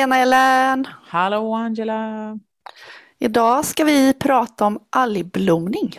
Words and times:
Tjena 0.00 0.16
Ellen! 0.16 0.86
Hallå 1.06 1.54
Angela! 1.54 2.38
Idag 3.18 3.64
ska 3.64 3.84
vi 3.84 4.14
prata 4.14 4.66
om 4.66 4.78
algblomning. 4.90 5.98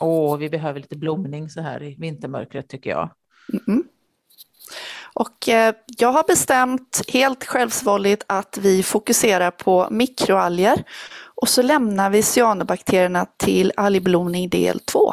Åh, 0.00 0.36
vi 0.36 0.50
behöver 0.50 0.80
lite 0.80 0.96
blomning 0.96 1.50
så 1.50 1.60
här 1.60 1.82
i 1.82 1.94
vintermörkret 1.98 2.68
tycker 2.68 2.90
jag. 2.90 3.10
Mm. 3.66 3.84
Och 5.14 5.48
eh, 5.48 5.74
jag 5.98 6.12
har 6.12 6.24
bestämt 6.26 7.02
helt 7.12 7.44
självsvåldigt 7.44 8.24
att 8.26 8.58
vi 8.62 8.82
fokuserar 8.82 9.50
på 9.50 9.88
mikroalger 9.90 10.84
och 11.34 11.48
så 11.48 11.62
lämnar 11.62 12.10
vi 12.10 12.22
cyanobakterierna 12.22 13.26
till 13.36 13.72
algblomning 13.76 14.48
del 14.48 14.80
2. 14.80 15.12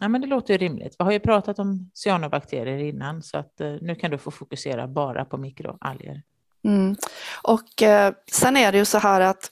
Ja, 0.00 0.08
men 0.08 0.20
det 0.20 0.26
låter 0.26 0.54
ju 0.54 0.58
rimligt. 0.58 0.96
Vi 0.98 1.04
har 1.04 1.12
ju 1.12 1.20
pratat 1.20 1.58
om 1.58 1.90
cyanobakterier 1.94 2.78
innan 2.78 3.22
så 3.22 3.38
att 3.38 3.60
eh, 3.60 3.74
nu 3.80 3.94
kan 3.94 4.10
du 4.10 4.18
få 4.18 4.30
fokusera 4.30 4.88
bara 4.88 5.24
på 5.24 5.36
mikroalger. 5.36 6.22
Mm. 6.66 6.96
Och 7.42 7.82
eh, 7.82 8.12
sen 8.32 8.56
är 8.56 8.72
det 8.72 8.78
ju 8.78 8.84
så 8.84 8.98
här 8.98 9.20
att 9.20 9.50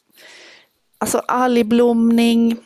alltså 0.99 1.19
algblomning, 1.19 2.57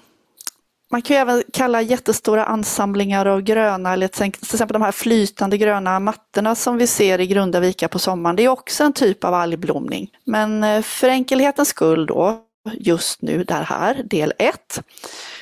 man 0.90 1.02
kan 1.02 1.16
ju 1.16 1.20
även 1.20 1.42
kalla 1.52 1.82
jättestora 1.82 2.44
ansamlingar 2.44 3.26
av 3.26 3.40
gröna, 3.40 3.92
eller 3.92 4.08
till 4.08 4.26
exempel 4.26 4.72
de 4.72 4.82
här 4.82 4.92
flytande 4.92 5.58
gröna 5.58 6.00
mattorna 6.00 6.54
som 6.54 6.76
vi 6.76 6.86
ser 6.86 7.20
i 7.20 7.26
grunda 7.26 7.60
vikar 7.60 7.88
på 7.88 7.98
sommaren, 7.98 8.36
det 8.36 8.44
är 8.44 8.48
också 8.48 8.84
en 8.84 8.92
typ 8.92 9.24
av 9.24 9.34
algblomning. 9.34 10.10
Men 10.24 10.64
eh, 10.64 10.82
för 10.82 11.08
enkelhetens 11.08 11.68
skull 11.68 12.06
då, 12.06 12.44
just 12.72 13.22
nu 13.22 13.44
där 13.44 13.62
här, 13.62 14.02
del 14.04 14.32
1, 14.38 14.82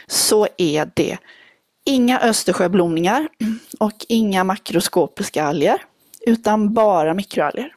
så 0.07 0.49
är 0.57 0.91
det 0.95 1.19
inga 1.84 2.21
Östersjöblomningar 2.21 3.29
och 3.79 4.07
inga 4.09 4.45
makroskopiska 4.45 5.45
alger, 5.45 5.83
utan 6.27 6.75
bara 6.75 7.15
mikroalger. 7.15 7.73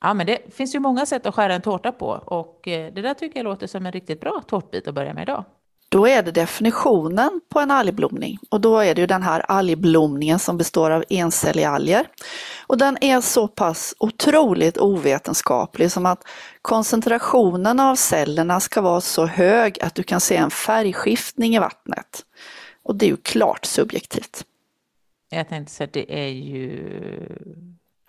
Ja, 0.00 0.14
men 0.14 0.26
det 0.26 0.54
finns 0.54 0.74
ju 0.74 0.80
många 0.80 1.06
sätt 1.06 1.26
att 1.26 1.34
skära 1.34 1.54
en 1.54 1.62
tårta 1.62 1.92
på 1.92 2.06
och 2.08 2.68
eh, 2.68 2.92
det 2.92 3.02
där 3.02 3.14
tycker 3.14 3.38
jag 3.38 3.44
låter 3.44 3.66
som 3.66 3.86
en 3.86 3.92
riktigt 3.92 4.20
bra 4.20 4.42
tårtbit 4.46 4.88
att 4.88 4.94
börja 4.94 5.14
med 5.14 5.22
idag. 5.22 5.44
Då 5.88 6.08
är 6.08 6.22
det 6.22 6.30
definitionen 6.30 7.40
på 7.48 7.60
en 7.60 7.70
algblomning 7.70 8.38
och 8.48 8.60
då 8.60 8.78
är 8.78 8.94
det 8.94 9.00
ju 9.00 9.06
den 9.06 9.22
här 9.22 9.40
algblomningen 9.40 10.38
som 10.38 10.58
består 10.58 10.90
av 10.90 11.04
encelliga 11.08 11.70
alger. 11.70 12.06
Och 12.66 12.78
den 12.78 12.98
är 13.00 13.20
så 13.20 13.48
pass 13.48 13.94
otroligt 13.98 14.78
ovetenskaplig 14.78 15.92
som 15.92 16.06
att 16.06 16.24
koncentrationen 16.62 17.80
av 17.80 17.94
cellerna 17.94 18.60
ska 18.60 18.80
vara 18.80 19.00
så 19.00 19.26
hög 19.26 19.82
att 19.82 19.94
du 19.94 20.02
kan 20.02 20.20
se 20.20 20.36
en 20.36 20.50
färgskiftning 20.50 21.54
i 21.54 21.58
vattnet. 21.58 22.24
Och 22.82 22.96
det 22.96 23.06
är 23.06 23.10
ju 23.10 23.16
klart 23.16 23.64
subjektivt. 23.64 24.44
Jag 25.30 25.48
tänkte 25.48 25.74
säga 25.74 25.86
att 25.86 25.92
det 25.92 26.20
är 26.20 26.28
ju 26.28 26.98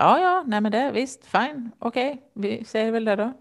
Ja, 0.02 0.20
ja, 0.20 0.44
nej 0.48 0.62
men 0.62 0.72
det 0.72 0.92
visst, 0.92 1.26
fine, 1.26 1.72
okej, 1.80 2.10
okay. 2.10 2.22
vi 2.34 2.66
säger 2.66 2.92
väl 2.92 3.06
det 3.06 3.16
då. 3.16 3.34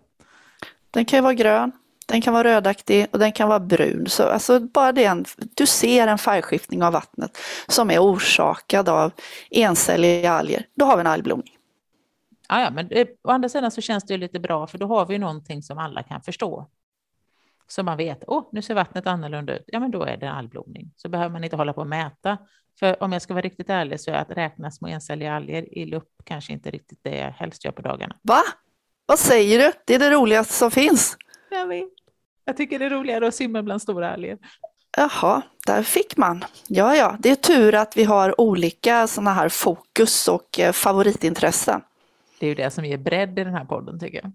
Den 0.91 1.05
kan 1.05 1.17
ju 1.17 1.23
vara 1.23 1.35
grön, 1.35 1.73
den 2.07 2.21
kan 2.21 2.35
vara 2.35 2.45
rödaktig 2.45 3.07
och 3.13 3.19
den 3.19 3.33
kan 3.33 3.49
vara 3.49 3.61
brun. 3.61 4.07
Så 4.09 4.23
alltså 4.23 4.61
bara 4.61 4.93
det, 4.93 5.05
en, 5.05 5.25
du 5.55 5.67
ser 5.67 6.07
en 6.07 6.19
färgskiftning 6.19 6.83
av 6.83 6.93
vattnet 6.93 7.39
som 7.69 7.91
är 7.91 7.99
orsakad 7.99 8.89
av 8.89 9.13
encelliga 9.51 10.33
alger, 10.33 10.67
då 10.75 10.85
har 10.85 10.97
vi 10.97 11.01
en 11.01 11.07
algblomning. 11.07 11.57
Ja, 12.49 12.61
ja, 12.61 12.71
men 12.71 13.07
å 13.25 13.31
andra 13.31 13.49
sidan 13.49 13.71
så 13.71 13.81
känns 13.81 14.05
det 14.05 14.15
ju 14.15 14.19
lite 14.21 14.41
bra 14.41 14.67
för 14.67 14.79
då 14.79 14.87
har 14.87 15.07
vi 15.07 15.19
någonting 15.19 15.63
som 15.63 15.79
alla 15.79 16.03
kan 16.03 16.23
förstå. 16.23 16.67
Så 17.73 17.83
man 17.83 17.97
vet, 17.97 18.25
åh, 18.27 18.39
oh, 18.39 18.49
nu 18.53 18.63
ser 18.63 18.75
vattnet 18.75 19.07
annorlunda 19.07 19.57
ut. 19.57 19.65
Ja, 19.67 19.81
men 19.81 19.91
då 19.91 20.03
är 20.03 20.17
det 20.17 20.31
algblomning. 20.31 20.93
Så 20.97 21.09
behöver 21.09 21.31
man 21.31 21.45
inte 21.45 21.57
hålla 21.57 21.73
på 21.73 21.81
och 21.81 21.87
mäta 21.87 22.39
för 22.81 23.03
om 23.03 23.13
jag 23.13 23.23
ska 23.23 23.35
vara 23.35 23.43
riktigt 23.43 23.71
ärlig 23.71 24.01
så 24.01 24.11
är 24.11 24.15
att 24.15 24.31
räkna 24.31 24.71
små 24.71 24.89
encelliga 24.89 25.35
alger 25.35 25.79
i 25.79 25.87
lupp 25.87 26.09
kanske 26.25 26.53
inte 26.53 26.71
riktigt 26.71 26.99
det 27.03 27.17
jag 27.19 27.31
helst 27.31 27.65
gör 27.65 27.73
på 27.73 27.83
dagarna. 27.83 28.17
Va? 28.23 28.43
Vad 29.07 29.19
säger 29.19 29.59
du? 29.59 29.73
Det 29.87 29.95
är 29.95 29.99
det 29.99 30.11
roligaste 30.11 30.53
som 30.53 30.71
finns. 30.71 31.17
Jag 31.51 31.67
vet. 31.67 31.89
Jag 32.45 32.57
tycker 32.57 32.79
det 32.79 32.85
är 32.85 32.91
roligare 32.91 33.29
att 33.29 33.35
simma 33.35 33.63
bland 33.63 33.83
stora 33.83 34.13
alger. 34.13 34.39
Jaha, 34.97 35.43
där 35.67 35.83
fick 35.83 36.17
man. 36.17 36.45
Ja, 36.69 36.97
ja, 36.97 37.17
det 37.19 37.31
är 37.31 37.35
tur 37.35 37.75
att 37.75 37.97
vi 37.97 38.05
har 38.05 38.41
olika 38.41 39.07
sådana 39.07 39.33
här 39.33 39.49
fokus 39.49 40.29
och 40.29 40.61
eh, 40.61 40.73
favoritintressen. 40.73 41.81
Det 42.41 42.47
är 42.47 42.49
ju 42.49 42.55
det 42.55 42.71
som 42.71 42.85
ger 42.85 42.99
bredd 42.99 43.39
i 43.39 43.45
den 43.45 43.55
här 43.55 43.65
podden 43.65 44.01
tycker 44.01 44.21
jag. 44.23 44.33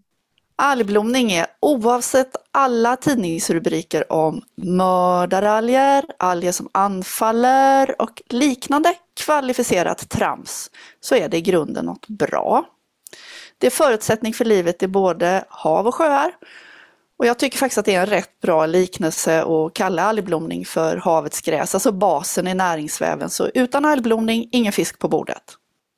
Algblomning 0.58 1.32
är 1.32 1.48
oavsett 1.60 2.36
alla 2.52 2.96
tidningsrubriker 2.96 4.12
om 4.12 4.42
mördaralger, 4.56 6.06
alger 6.20 6.52
som 6.52 6.70
anfaller 6.72 8.02
och 8.02 8.22
liknande 8.30 8.94
kvalificerat 9.20 10.10
trams 10.10 10.72
så 11.00 11.16
är 11.16 11.30
det 11.30 11.38
i 11.38 11.42
grunden 11.42 11.86
något 11.86 12.08
bra. 12.08 12.66
Det 13.58 13.68
är 13.68 13.72
förutsättning 13.72 14.34
för 14.34 14.46
livet 14.46 14.84
i 14.84 14.88
både 14.88 15.46
hav 15.50 15.88
och 15.88 15.96
sjöar. 15.96 16.32
Och 17.18 17.26
jag 17.26 17.40
tycker 17.40 17.58
faktiskt 17.58 17.78
att 17.78 17.86
det 17.86 17.96
är 17.96 18.00
en 18.00 18.06
rätt 18.06 18.42
bra 18.42 18.66
liknelse 18.66 19.44
att 19.44 19.74
kalla 19.74 20.04
algblomning 20.04 20.66
för 20.66 20.98
havets 20.98 21.42
gräs, 21.42 21.74
alltså 21.74 21.92
basen 21.92 22.48
i 22.48 22.54
näringsväven. 22.54 23.30
Så 23.30 23.50
utan 23.54 23.86
algblomning, 23.86 24.50
ingen 24.52 24.74
fisk 24.74 25.00
på 25.00 25.08
bordet. 25.08 25.44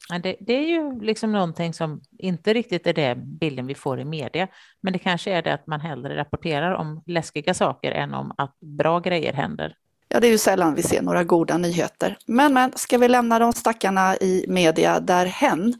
Det, 0.09 0.35
det, 0.39 0.53
är 0.53 0.67
ju 0.67 0.99
liksom 1.01 1.31
någonting 1.31 1.73
som 1.73 2.01
inte 2.17 2.53
riktigt 2.53 2.87
är 2.87 2.93
det 2.93 3.15
bilden 3.15 3.67
vi 3.67 3.75
får 3.75 3.99
i 3.99 4.05
media, 4.05 4.47
men 4.81 4.93
det 4.93 4.99
kanske 4.99 5.31
är 5.31 5.41
det 5.41 5.53
att 5.53 5.67
man 5.67 5.81
hellre 5.81 6.17
rapporterar 6.17 6.73
om 6.73 7.03
läskiga 7.05 7.53
saker 7.53 7.91
än 7.91 8.13
om 8.13 8.33
att 8.37 8.59
bra 8.59 8.99
grejer 8.99 9.33
händer. 9.33 9.75
Ja, 10.09 10.19
det 10.19 10.27
är 10.27 10.31
ju 10.31 10.37
sällan 10.37 10.75
vi 10.75 10.83
ser 10.83 11.01
några 11.01 11.23
goda 11.23 11.57
nyheter. 11.57 12.17
Men, 12.25 12.53
men, 12.53 12.71
ska 12.75 12.97
vi 12.97 13.07
lämna 13.07 13.39
de 13.39 13.53
stackarna 13.53 14.15
i 14.15 14.45
media 14.47 14.99
därhen? 14.99 15.73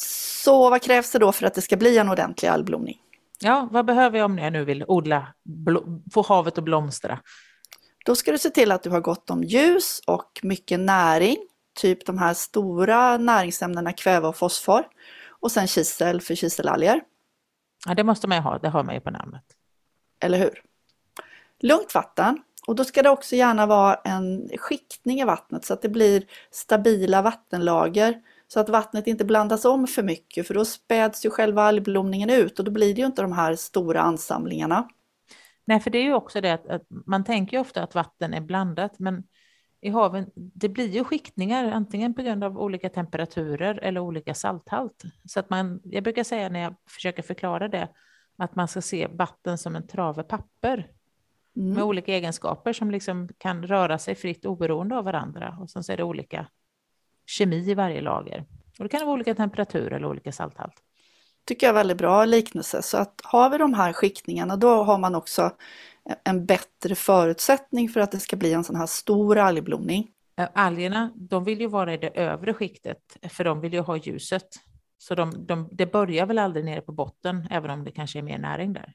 Så 0.00 0.70
vad 0.70 0.82
krävs 0.82 1.12
det 1.12 1.18
då 1.18 1.32
för 1.32 1.46
att 1.46 1.54
det 1.54 1.62
ska 1.62 1.76
bli 1.76 1.98
en 1.98 2.08
ordentlig 2.08 2.48
algblomning? 2.48 2.98
Ja, 3.38 3.68
vad 3.70 3.86
behöver 3.86 4.18
jag 4.18 4.24
om 4.24 4.38
jag 4.38 4.52
nu 4.52 4.64
vill 4.64 4.84
odla, 4.88 5.26
få 6.14 6.22
havet 6.22 6.58
att 6.58 6.64
blomstra? 6.64 7.18
Då 8.04 8.14
ska 8.14 8.32
du 8.32 8.38
se 8.38 8.50
till 8.50 8.72
att 8.72 8.82
du 8.82 8.90
har 8.90 9.00
gott 9.00 9.30
om 9.30 9.44
ljus 9.44 10.00
och 10.06 10.40
mycket 10.42 10.80
näring 10.80 11.36
typ 11.76 12.06
de 12.06 12.18
här 12.18 12.34
stora 12.34 13.16
näringsämnena 13.16 13.92
kväve 13.92 14.28
och 14.28 14.36
fosfor. 14.36 14.84
Och 15.28 15.52
sen 15.52 15.66
kisel 15.66 16.20
för 16.20 16.34
kiselalger. 16.34 17.00
Ja, 17.86 17.94
det 17.94 18.04
måste 18.04 18.28
man 18.28 18.38
ju 18.38 18.42
ha, 18.42 18.58
det 18.58 18.68
har 18.68 18.84
man 18.84 18.94
ju 18.94 19.00
på 19.00 19.10
namnet. 19.10 19.44
Eller 20.20 20.38
hur? 20.38 20.62
Lugnt 21.60 21.94
vatten. 21.94 22.42
Och 22.66 22.76
då 22.76 22.84
ska 22.84 23.02
det 23.02 23.10
också 23.10 23.36
gärna 23.36 23.66
vara 23.66 23.94
en 23.94 24.48
skiktning 24.58 25.20
i 25.20 25.24
vattnet 25.24 25.64
så 25.64 25.72
att 25.74 25.82
det 25.82 25.88
blir 25.88 26.24
stabila 26.50 27.22
vattenlager. 27.22 28.22
Så 28.48 28.60
att 28.60 28.68
vattnet 28.68 29.06
inte 29.06 29.24
blandas 29.24 29.64
om 29.64 29.86
för 29.86 30.02
mycket 30.02 30.46
för 30.46 30.54
då 30.54 30.64
späds 30.64 31.24
ju 31.24 31.30
själva 31.30 31.62
algblomningen 31.62 32.30
ut 32.30 32.58
och 32.58 32.64
då 32.64 32.70
blir 32.70 32.94
det 32.94 33.00
ju 33.00 33.06
inte 33.06 33.22
de 33.22 33.32
här 33.32 33.56
stora 33.56 34.00
ansamlingarna. 34.00 34.88
Nej, 35.64 35.80
för 35.80 35.90
det 35.90 35.98
är 35.98 36.02
ju 36.02 36.14
också 36.14 36.40
det 36.40 36.50
att, 36.50 36.66
att 36.66 36.82
man 37.06 37.24
tänker 37.24 37.58
ofta 37.58 37.82
att 37.82 37.94
vatten 37.94 38.34
är 38.34 38.40
blandat 38.40 38.98
men 38.98 39.22
i 39.80 39.90
haven, 39.90 40.30
det 40.34 40.68
blir 40.68 40.88
ju 40.88 41.04
skiktningar 41.04 41.72
antingen 41.72 42.14
på 42.14 42.22
grund 42.22 42.44
av 42.44 42.58
olika 42.58 42.88
temperaturer 42.88 43.78
eller 43.82 44.00
olika 44.00 44.34
salthalt. 44.34 45.02
Så 45.24 45.40
att 45.40 45.50
man, 45.50 45.80
jag 45.84 46.04
brukar 46.04 46.24
säga 46.24 46.48
när 46.48 46.60
jag 46.60 46.74
försöker 46.88 47.22
förklara 47.22 47.68
det, 47.68 47.88
att 48.36 48.54
man 48.56 48.68
ska 48.68 48.82
se 48.82 49.06
vatten 49.06 49.58
som 49.58 49.76
en 49.76 49.86
trave 49.86 50.22
papper 50.22 50.90
mm. 51.56 51.74
med 51.74 51.82
olika 51.84 52.14
egenskaper 52.14 52.72
som 52.72 52.90
liksom 52.90 53.28
kan 53.38 53.66
röra 53.66 53.98
sig 53.98 54.14
fritt 54.14 54.46
oberoende 54.46 54.96
av 54.96 55.04
varandra. 55.04 55.58
Och 55.60 55.70
sen 55.70 55.84
så 55.84 55.92
är 55.92 55.96
det 55.96 56.04
olika 56.04 56.46
kemi 57.26 57.70
i 57.70 57.74
varje 57.74 58.00
lager. 58.00 58.44
Och 58.78 58.84
det 58.84 58.88
kan 58.88 59.00
vara 59.00 59.14
olika 59.14 59.34
temperatur 59.34 59.92
eller 59.92 60.06
olika 60.06 60.32
salthalt. 60.32 60.82
Tycker 61.44 61.66
jag 61.66 61.70
är 61.70 61.78
väldigt 61.78 61.98
bra 61.98 62.24
liknelse. 62.24 62.82
Så 62.82 62.96
att 62.96 63.20
har 63.24 63.50
vi 63.50 63.58
de 63.58 63.74
här 63.74 63.92
skiktningarna 63.92 64.56
då 64.56 64.82
har 64.84 64.98
man 64.98 65.14
också 65.14 65.50
en 66.24 66.46
bättre 66.46 66.94
förutsättning 66.94 67.88
för 67.88 68.00
att 68.00 68.12
det 68.12 68.20
ska 68.20 68.36
bli 68.36 68.52
en 68.52 68.64
sån 68.64 68.76
här 68.76 68.86
stor 68.86 69.38
algblomning. 69.38 70.08
Algerna, 70.54 71.12
de 71.14 71.44
vill 71.44 71.60
ju 71.60 71.66
vara 71.66 71.94
i 71.94 71.96
det 71.96 72.08
övre 72.08 72.54
skiktet, 72.54 72.98
för 73.30 73.44
de 73.44 73.60
vill 73.60 73.72
ju 73.72 73.80
ha 73.80 73.96
ljuset. 73.96 74.48
Så 74.98 75.14
de, 75.14 75.46
de, 75.46 75.68
det 75.72 75.86
börjar 75.86 76.26
väl 76.26 76.38
aldrig 76.38 76.64
nere 76.64 76.80
på 76.80 76.92
botten, 76.92 77.46
även 77.50 77.70
om 77.70 77.84
det 77.84 77.90
kanske 77.90 78.18
är 78.18 78.22
mer 78.22 78.38
näring 78.38 78.72
där. 78.72 78.94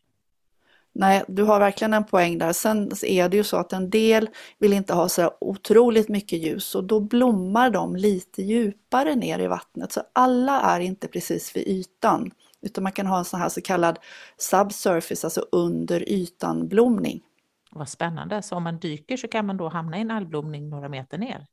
Nej, 0.93 1.23
du 1.27 1.43
har 1.43 1.59
verkligen 1.59 1.93
en 1.93 2.03
poäng 2.03 2.37
där. 2.37 2.53
Sen 2.53 2.91
är 3.05 3.29
det 3.29 3.37
ju 3.37 3.43
så 3.43 3.57
att 3.57 3.73
en 3.73 3.89
del 3.89 4.29
vill 4.59 4.73
inte 4.73 4.93
ha 4.93 5.09
så 5.09 5.31
otroligt 5.41 6.09
mycket 6.09 6.39
ljus 6.39 6.75
och 6.75 6.83
då 6.83 6.99
blommar 6.99 7.69
de 7.69 7.95
lite 7.95 8.41
djupare 8.41 9.15
ner 9.15 9.39
i 9.39 9.47
vattnet. 9.47 9.91
Så 9.91 10.01
alla 10.13 10.61
är 10.61 10.79
inte 10.79 11.07
precis 11.07 11.55
vid 11.55 11.67
ytan. 11.67 12.31
Utan 12.61 12.83
man 12.83 12.91
kan 12.91 13.07
ha 13.07 13.17
en 13.17 13.25
sån 13.25 13.39
här 13.39 13.49
så 13.49 13.61
kallad 13.61 13.99
subsurface, 14.37 15.27
alltså 15.27 15.45
under 15.51 16.09
ytan 16.09 16.67
blomning. 16.67 17.23
Vad 17.71 17.89
spännande, 17.89 18.41
så 18.41 18.55
om 18.55 18.63
man 18.63 18.79
dyker 18.79 19.17
så 19.17 19.27
kan 19.27 19.45
man 19.45 19.57
då 19.57 19.69
hamna 19.69 19.97
i 19.97 20.01
en 20.01 20.11
algblomning 20.11 20.69
några 20.69 20.89
meter 20.89 21.17
ner? 21.17 21.47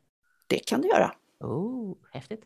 Det 0.47 0.59
kan 0.59 0.81
du 0.81 0.89
göra. 0.89 1.13
Oh, 1.41 1.97
häftigt. 2.13 2.43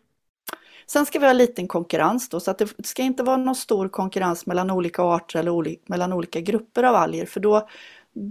Sen 0.86 1.06
ska 1.06 1.18
vi 1.18 1.26
ha 1.26 1.32
liten 1.32 1.68
konkurrens 1.68 2.28
då, 2.28 2.40
så 2.40 2.50
att 2.50 2.58
det 2.58 2.86
ska 2.86 3.02
inte 3.02 3.22
vara 3.22 3.36
någon 3.36 3.54
stor 3.54 3.88
konkurrens 3.88 4.46
mellan 4.46 4.70
olika 4.70 5.02
arter 5.02 5.38
eller 5.38 5.50
oli 5.50 5.80
mellan 5.86 6.12
olika 6.12 6.40
grupper 6.40 6.82
av 6.82 6.94
alger, 6.94 7.26
för 7.26 7.40
då, 7.40 7.68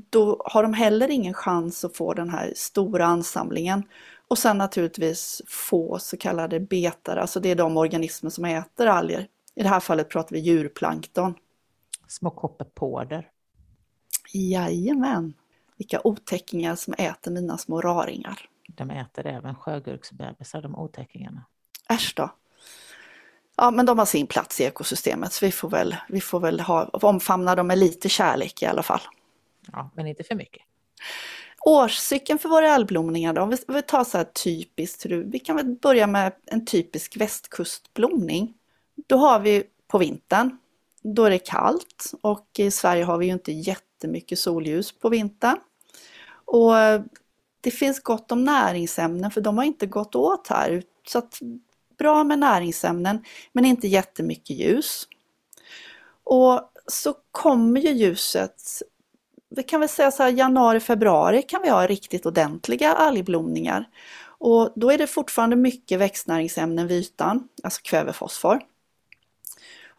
då 0.10 0.42
har 0.46 0.64
de 0.64 0.74
heller 0.74 1.10
ingen 1.12 1.34
chans 1.34 1.86
att 1.86 1.98
få 1.98 2.14
den 2.14 2.30
här 2.30 2.54
stora 2.56 3.06
ansamlingen. 3.06 3.84
Och 4.28 4.38
sen 4.38 4.58
naturligtvis 4.58 5.42
få 5.48 6.00
så 6.00 6.18
kallade 6.18 6.60
betar, 6.60 7.18
alltså 7.18 7.40
det 7.40 7.52
är 7.52 7.56
de 7.56 7.78
organismer 7.78 8.30
som 8.30 8.46
äter 8.46 8.88
alger. 8.88 9.28
I 9.56 9.64
det 9.64 9.70
här 9.70 9.80
fallet 9.80 10.10
pratar 10.10 10.36
vi 10.36 10.40
djurplankton. 10.40 11.36
små 12.08 12.30
kopperpåder. 12.30 13.30
Jajamän. 14.34 15.34
Vilka 15.78 16.02
otäckingar 16.04 16.76
som 16.76 16.94
äter 16.94 17.32
mina 17.32 17.58
små 17.58 17.82
raringar. 17.82 18.50
De 18.68 18.90
äter 18.90 19.28
även 19.28 19.56
sjögurksbebisar, 19.56 20.62
de 20.62 20.76
otäckingarna. 20.76 21.46
Äsch 21.90 22.14
då. 22.16 22.30
Ja, 23.56 23.72
men 23.72 23.86
de 23.86 24.00
har 24.00 24.06
sin 24.06 24.28
plats 24.28 24.62
i 24.62 24.64
ekosystemet 24.64 25.34
så 25.34 25.46
vi 25.46 25.52
får 25.52 25.70
väl, 25.70 25.96
vi 26.10 26.22
får 26.22 26.40
väl 26.40 26.60
ha, 26.60 26.86
omfamna 26.86 27.56
dem 27.56 27.68
med 27.68 27.78
lite 27.78 28.10
kärlek 28.10 28.62
i 28.62 28.66
alla 28.66 28.84
fall. 28.84 29.02
Ja, 29.72 29.90
men 29.96 30.08
inte 30.08 30.24
för 30.24 30.36
mycket. 30.36 30.64
Årscykeln 31.66 32.40
för 32.40 32.50
våra 32.50 32.74
algblomningar 32.74 33.34
då, 33.34 33.42
om 33.42 33.50
vi, 33.50 33.58
vi 33.68 33.82
tar 33.82 34.04
så 34.04 34.18
här 34.18 34.26
typiskt, 34.26 35.06
vi 35.06 35.40
kan 35.40 35.56
väl 35.56 35.66
börja 35.66 36.08
med 36.08 36.34
en 36.46 36.66
typisk 36.66 37.18
västkustblomning. 37.18 38.54
Då 39.08 39.18
har 39.18 39.40
vi 39.40 39.64
på 39.88 39.98
vintern, 39.98 40.58
då 41.02 41.26
är 41.26 41.30
det 41.30 41.40
kallt 41.40 42.12
och 42.22 42.48
i 42.58 42.72
Sverige 42.72 43.04
har 43.04 43.18
vi 43.18 43.26
ju 43.26 43.32
inte 43.32 43.52
jättemycket 43.52 44.40
solljus 44.40 44.92
på 44.92 45.10
vintern. 45.10 45.58
Och 46.46 46.74
det 47.62 47.72
finns 47.72 48.00
gott 48.00 48.32
om 48.32 48.44
näringsämnen 48.44 49.32
för 49.32 49.42
de 49.42 49.58
har 49.58 49.66
inte 49.66 49.86
gått 49.86 50.16
åt 50.16 50.48
här. 50.48 50.84
Så 51.08 51.18
att, 51.18 51.40
bra 51.98 52.24
med 52.24 52.40
näringsämnen 52.40 53.24
men 53.52 53.66
inte 53.66 53.88
jättemycket 53.88 54.56
ljus. 54.56 55.08
Och 56.24 56.72
så 56.88 57.14
kommer 57.32 57.82
ju 57.82 57.90
ljuset, 57.90 58.62
vi 59.50 59.64
kan 59.64 59.80
väl 59.80 59.90
säga 59.90 60.12
så 60.12 60.24
här 60.24 60.30
januari, 60.30 60.80
februari 60.80 61.42
kan 61.42 61.62
vi 61.62 61.70
ha 61.70 61.88
riktigt 61.88 62.26
ordentliga 62.26 62.94
algblomningar. 62.94 63.90
Och 64.24 64.74
då 64.76 64.92
är 64.92 64.98
det 64.98 65.08
fortfarande 65.08 65.56
mycket 65.56 66.00
växtnäringsämnen 66.00 66.88
vid 66.88 66.98
ytan, 66.98 67.48
alltså 67.64 67.82
kväve, 67.84 68.14
fosfor. 68.14 68.62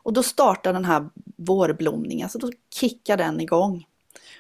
Och 0.03 0.13
då 0.13 0.23
startar 0.23 0.73
den 0.73 0.85
här 0.85 1.09
vårblomningen, 1.37 2.25
alltså 2.25 2.39
då 2.39 2.51
kickar 2.75 3.17
den 3.17 3.41
igång. 3.41 3.87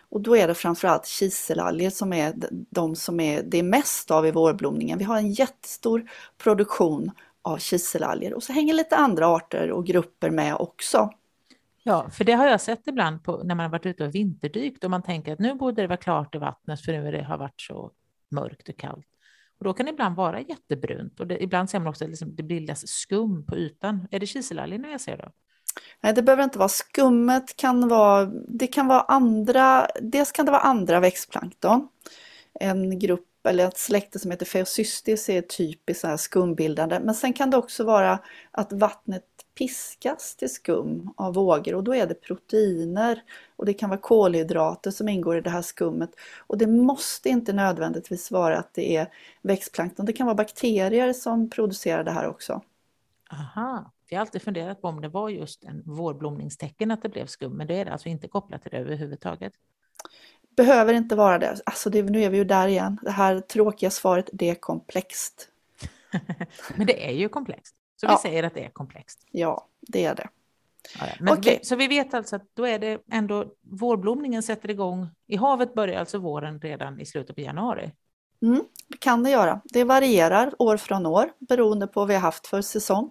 Och 0.08 0.20
då 0.20 0.36
är 0.36 0.48
det 0.48 0.54
framförallt 0.54 1.06
kiselalger 1.06 1.90
som 1.90 2.12
är 2.12 2.34
de 2.70 2.96
som 2.96 3.20
är 3.20 3.42
det 3.42 3.58
är 3.58 3.62
mest 3.62 4.10
av 4.10 4.26
i 4.26 4.30
vårblomningen. 4.30 4.98
Vi 4.98 5.04
har 5.04 5.16
en 5.16 5.32
jättestor 5.32 6.10
produktion 6.38 7.10
av 7.42 7.58
kiselalger 7.58 8.34
och 8.34 8.42
så 8.42 8.52
hänger 8.52 8.74
lite 8.74 8.96
andra 8.96 9.26
arter 9.26 9.70
och 9.70 9.86
grupper 9.86 10.30
med 10.30 10.54
också. 10.54 11.10
Ja, 11.82 12.10
för 12.10 12.24
det 12.24 12.32
har 12.32 12.46
jag 12.46 12.60
sett 12.60 12.86
ibland 12.86 13.24
på, 13.24 13.42
när 13.44 13.54
man 13.54 13.64
har 13.64 13.70
varit 13.70 13.86
ute 13.86 14.04
och 14.04 14.14
vinterdykt 14.14 14.84
och 14.84 14.90
man 14.90 15.02
tänker 15.02 15.32
att 15.32 15.38
nu 15.38 15.54
borde 15.54 15.82
det 15.82 15.88
vara 15.88 15.96
klart 15.96 16.34
i 16.34 16.38
vattnet 16.38 16.80
för 16.80 16.92
nu 16.92 17.10
det 17.10 17.22
har 17.22 17.38
varit 17.38 17.60
så 17.60 17.90
mörkt 18.28 18.68
och 18.68 18.76
kallt. 18.76 19.06
Och 19.58 19.64
då 19.64 19.72
kan 19.72 19.86
det 19.86 19.92
ibland 19.92 20.16
vara 20.16 20.40
jättebrunt 20.40 21.20
och 21.20 21.26
det, 21.26 21.42
ibland 21.42 21.70
ser 21.70 21.78
man 21.78 21.88
också 21.88 22.04
att 22.04 22.10
liksom, 22.10 22.34
det 22.34 22.42
bildas 22.42 22.88
skum 22.88 23.46
på 23.46 23.56
ytan. 23.56 24.08
Är 24.10 24.20
det 24.20 24.26
kiselalgerna 24.26 24.90
jag 24.90 25.00
ser 25.00 25.16
då? 25.16 25.28
Nej, 26.00 26.12
det 26.12 26.22
behöver 26.22 26.44
inte 26.44 26.58
vara 26.58 26.68
skummet, 26.68 27.56
kan 27.56 27.88
vara, 27.88 28.24
det 28.48 28.66
kan 28.66 28.86
vara 28.86 29.00
andra, 29.00 29.86
dels 30.00 30.32
kan 30.32 30.46
det 30.46 30.52
vara 30.52 30.62
andra 30.62 31.00
växtplankton. 31.00 31.88
En 32.60 32.98
grupp 32.98 33.28
eller 33.48 33.68
ett 33.68 33.78
släkte 33.78 34.18
som 34.18 34.30
heter 34.30 34.46
Feocystis 34.46 35.28
är 35.28 35.42
typiskt 35.42 36.00
så 36.00 36.18
skumbildande. 36.18 37.00
Men 37.00 37.14
sen 37.14 37.32
kan 37.32 37.50
det 37.50 37.56
också 37.56 37.84
vara 37.84 38.18
att 38.50 38.72
vattnet 38.72 39.24
piskas 39.58 40.36
till 40.36 40.52
skum 40.52 41.10
av 41.16 41.34
vågor 41.34 41.74
och 41.74 41.84
då 41.84 41.94
är 41.94 42.06
det 42.06 42.14
proteiner 42.14 43.22
och 43.56 43.66
det 43.66 43.74
kan 43.74 43.90
vara 43.90 44.00
kolhydrater 44.00 44.90
som 44.90 45.08
ingår 45.08 45.36
i 45.36 45.40
det 45.40 45.50
här 45.50 45.62
skummet. 45.62 46.10
Och 46.38 46.58
det 46.58 46.66
måste 46.66 47.28
inte 47.28 47.52
nödvändigtvis 47.52 48.30
vara 48.30 48.58
att 48.58 48.74
det 48.74 48.96
är 48.96 49.06
växtplankton, 49.42 50.06
det 50.06 50.12
kan 50.12 50.26
vara 50.26 50.34
bakterier 50.34 51.12
som 51.12 51.50
producerar 51.50 52.04
det 52.04 52.10
här 52.10 52.28
också. 52.28 52.62
Aha, 53.30 53.90
jag 54.12 54.18
har 54.18 54.20
alltid 54.20 54.42
funderat 54.42 54.82
på 54.82 54.88
om 54.88 55.00
det 55.00 55.08
var 55.08 55.28
just 55.28 55.64
en 55.64 55.82
vårblomningstecken 55.86 56.90
att 56.90 57.02
det 57.02 57.08
blev 57.08 57.26
skum, 57.26 57.52
men 57.52 57.66
det 57.66 57.74
är 57.74 57.84
det 57.84 57.92
alltså 57.92 58.08
inte 58.08 58.28
kopplat 58.28 58.62
till 58.62 58.70
det 58.70 58.78
överhuvudtaget. 58.78 59.52
Behöver 60.56 60.94
inte 60.94 61.16
vara 61.16 61.38
det. 61.38 61.56
Alltså 61.66 61.90
det, 61.90 62.02
nu 62.02 62.22
är 62.22 62.30
vi 62.30 62.36
ju 62.36 62.44
där 62.44 62.68
igen. 62.68 62.98
Det 63.02 63.10
här 63.10 63.40
tråkiga 63.40 63.90
svaret, 63.90 64.30
det 64.32 64.50
är 64.50 64.54
komplext. 64.54 65.48
men 66.76 66.86
det 66.86 67.08
är 67.08 67.12
ju 67.12 67.28
komplext. 67.28 67.74
Så 67.96 68.08
vi 68.08 68.16
säger 68.16 68.42
att 68.42 68.54
det 68.54 68.64
är 68.64 68.70
komplext. 68.70 69.26
Ja, 69.30 69.68
det 69.80 70.04
är 70.04 70.14
det. 70.14 70.28
Ja, 70.98 71.06
men 71.20 71.38
okay. 71.38 71.58
vi, 71.58 71.64
så 71.64 71.76
vi 71.76 71.88
vet 71.88 72.14
alltså 72.14 72.36
att 72.36 72.42
då 72.54 72.66
är 72.66 72.78
det 72.78 73.02
ändå 73.12 73.46
vårblomningen 73.60 74.42
sätter 74.42 74.70
igång. 74.70 75.08
I 75.26 75.36
havet 75.36 75.74
börjar 75.74 76.00
alltså 76.00 76.18
våren 76.18 76.60
redan 76.60 77.00
i 77.00 77.06
slutet 77.06 77.36
på 77.36 77.40
januari. 77.40 77.92
Mm, 78.42 78.64
det 78.88 78.98
kan 78.98 79.22
det 79.22 79.30
göra. 79.30 79.60
Det 79.64 79.84
varierar 79.84 80.54
år 80.58 80.76
från 80.76 81.06
år 81.06 81.32
beroende 81.38 81.86
på 81.86 82.00
vad 82.00 82.08
vi 82.08 82.14
har 82.14 82.20
haft 82.20 82.46
för 82.46 82.62
säsong. 82.62 83.10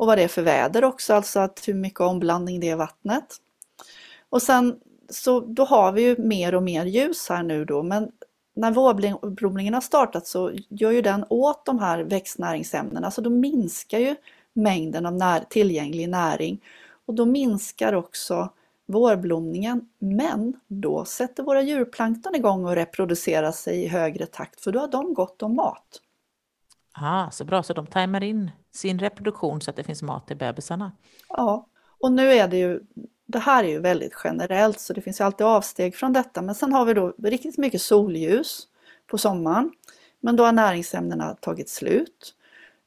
Och 0.00 0.06
vad 0.06 0.18
det 0.18 0.24
är 0.24 0.28
för 0.28 0.42
väder 0.42 0.84
också, 0.84 1.14
alltså 1.14 1.40
att 1.40 1.68
hur 1.68 1.74
mycket 1.74 2.00
omblandning 2.00 2.60
det 2.60 2.68
är 2.68 2.72
i 2.72 2.76
vattnet. 2.76 3.36
Och 4.28 4.42
sen 4.42 4.80
så 5.08 5.40
då 5.40 5.64
har 5.64 5.92
vi 5.92 6.02
ju 6.02 6.16
mer 6.18 6.54
och 6.54 6.62
mer 6.62 6.84
ljus 6.84 7.28
här 7.28 7.42
nu 7.42 7.64
då 7.64 7.82
men 7.82 8.12
när 8.54 8.70
vårblomningen 8.70 9.74
har 9.74 9.80
startat 9.80 10.26
så 10.26 10.52
gör 10.68 10.90
ju 10.90 11.02
den 11.02 11.24
åt 11.28 11.66
de 11.66 11.78
här 11.78 12.02
växtnäringsämnena 12.02 13.10
så 13.10 13.20
då 13.20 13.30
minskar 13.30 13.98
ju 13.98 14.16
mängden 14.52 15.06
av 15.06 15.12
när, 15.12 15.40
tillgänglig 15.40 16.08
näring 16.08 16.64
och 17.06 17.14
då 17.14 17.26
minskar 17.26 17.92
också 17.92 18.50
vårblomningen 18.86 19.88
men 19.98 20.60
då 20.66 21.04
sätter 21.04 21.42
våra 21.42 21.62
djurplankton 21.62 22.34
igång 22.34 22.64
och 22.64 22.74
reproducerar 22.74 23.52
sig 23.52 23.82
i 23.82 23.88
högre 23.88 24.26
takt 24.26 24.60
för 24.60 24.72
då 24.72 24.80
har 24.80 24.88
de 24.88 25.14
gott 25.14 25.42
om 25.42 25.56
mat. 25.56 26.00
Ah, 26.92 27.30
så 27.30 27.44
bra, 27.44 27.62
så 27.62 27.72
de 27.72 27.86
tajmar 27.86 28.22
in 28.22 28.50
sin 28.72 28.98
reproduktion 28.98 29.60
så 29.60 29.70
att 29.70 29.76
det 29.76 29.84
finns 29.84 30.02
mat 30.02 30.26
till 30.26 30.36
bebisarna? 30.36 30.92
Ja, 31.28 31.66
och 32.00 32.12
nu 32.12 32.32
är 32.32 32.48
det 32.48 32.56
ju 32.56 32.80
det 33.26 33.38
här 33.38 33.64
är 33.64 33.68
ju 33.68 33.80
väldigt 33.80 34.12
generellt 34.24 34.80
så 34.80 34.92
det 34.92 35.00
finns 35.00 35.20
ju 35.20 35.24
alltid 35.24 35.46
avsteg 35.46 35.96
från 35.96 36.12
detta. 36.12 36.42
Men 36.42 36.54
sen 36.54 36.72
har 36.72 36.84
vi 36.84 36.94
då 36.94 37.14
riktigt 37.22 37.58
mycket 37.58 37.82
solljus 37.82 38.66
på 39.06 39.18
sommaren. 39.18 39.72
Men 40.20 40.36
då 40.36 40.44
har 40.44 40.52
näringsämnena 40.52 41.34
tagit 41.34 41.68
slut. 41.68 42.34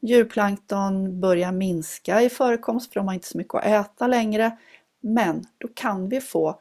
Djurplankton 0.01 1.19
börjar 1.19 1.51
minska 1.51 2.21
i 2.21 2.29
förekomst 2.29 2.93
för 2.93 2.99
de 2.99 3.07
har 3.07 3.13
inte 3.13 3.27
så 3.27 3.37
mycket 3.37 3.53
att 3.53 3.65
äta 3.65 4.07
längre. 4.07 4.57
Men 5.01 5.43
då 5.57 5.67
kan 5.67 6.09
vi 6.09 6.21
få 6.21 6.59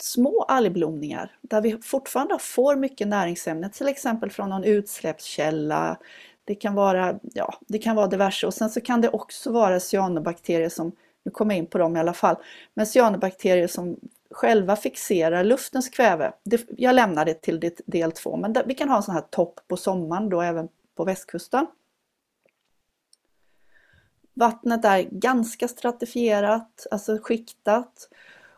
små 0.00 0.42
algblomningar 0.42 1.38
där 1.40 1.60
vi 1.60 1.78
fortfarande 1.82 2.38
får 2.40 2.76
mycket 2.76 3.08
näringsämnen, 3.08 3.70
till 3.70 3.88
exempel 3.88 4.30
från 4.30 4.48
någon 4.48 4.64
utsläppskälla. 4.64 5.98
Det 6.44 6.54
kan 6.54 6.74
vara, 6.74 7.18
ja, 7.22 7.54
det 7.68 7.78
kan 7.78 7.96
vara 7.96 8.06
diverse 8.06 8.46
och 8.46 8.54
sen 8.54 8.70
så 8.70 8.80
kan 8.80 9.00
det 9.00 9.08
också 9.08 9.52
vara 9.52 9.80
cyanobakterier 9.80 10.68
som 10.68 10.92
nu 11.24 11.30
kommer 11.30 11.54
jag 11.54 11.58
in 11.58 11.66
på 11.66 11.78
dem 11.78 11.96
i 11.96 12.00
alla 12.00 12.12
fall, 12.12 12.36
men 12.74 12.86
cyanobakterier 12.86 13.66
som 13.66 13.96
själva 14.30 14.76
fixerar 14.76 15.44
luftens 15.44 15.88
kväve. 15.88 16.32
Det, 16.44 16.66
jag 16.78 16.94
lämnar 16.94 17.24
det 17.24 17.34
till 17.34 17.72
del 17.86 18.12
två, 18.12 18.36
men 18.36 18.52
där, 18.52 18.64
vi 18.66 18.74
kan 18.74 18.88
ha 18.88 18.96
en 18.96 19.02
sån 19.02 19.14
här 19.14 19.24
topp 19.30 19.60
på 19.68 19.76
sommaren 19.76 20.28
då 20.28 20.40
även 20.40 20.68
på 20.94 21.04
västkusten. 21.04 21.66
Vattnet 24.34 24.84
är 24.84 25.02
ganska 25.02 25.68
stratifierat, 25.68 26.86
alltså 26.90 27.18
skiktat. 27.22 28.08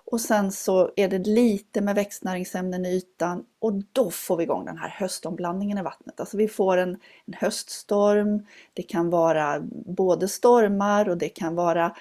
Och 0.06 0.20
sen 0.20 0.52
så 0.52 0.90
är 0.96 1.08
det 1.08 1.18
lite 1.18 1.80
med 1.80 1.94
växtnäringsämnen 1.94 2.86
i 2.86 2.88
ytan 2.88 3.44
och 3.58 3.72
då 3.92 4.10
får 4.10 4.36
vi 4.36 4.44
igång 4.44 4.64
den 4.64 4.78
här 4.78 4.88
höstomblandningen 4.88 5.78
i 5.78 5.82
vattnet. 5.82 6.20
Alltså 6.20 6.36
vi 6.36 6.48
får 6.48 6.76
en, 6.76 6.90
en 7.25 7.34
höststorm, 7.34 8.46
det 8.72 8.82
kan 8.82 9.10
vara 9.10 9.60
både 9.86 10.28
stormar 10.28 11.08
och 11.08 11.16
det 11.16 11.28
kan 11.28 11.54
vara 11.54 11.96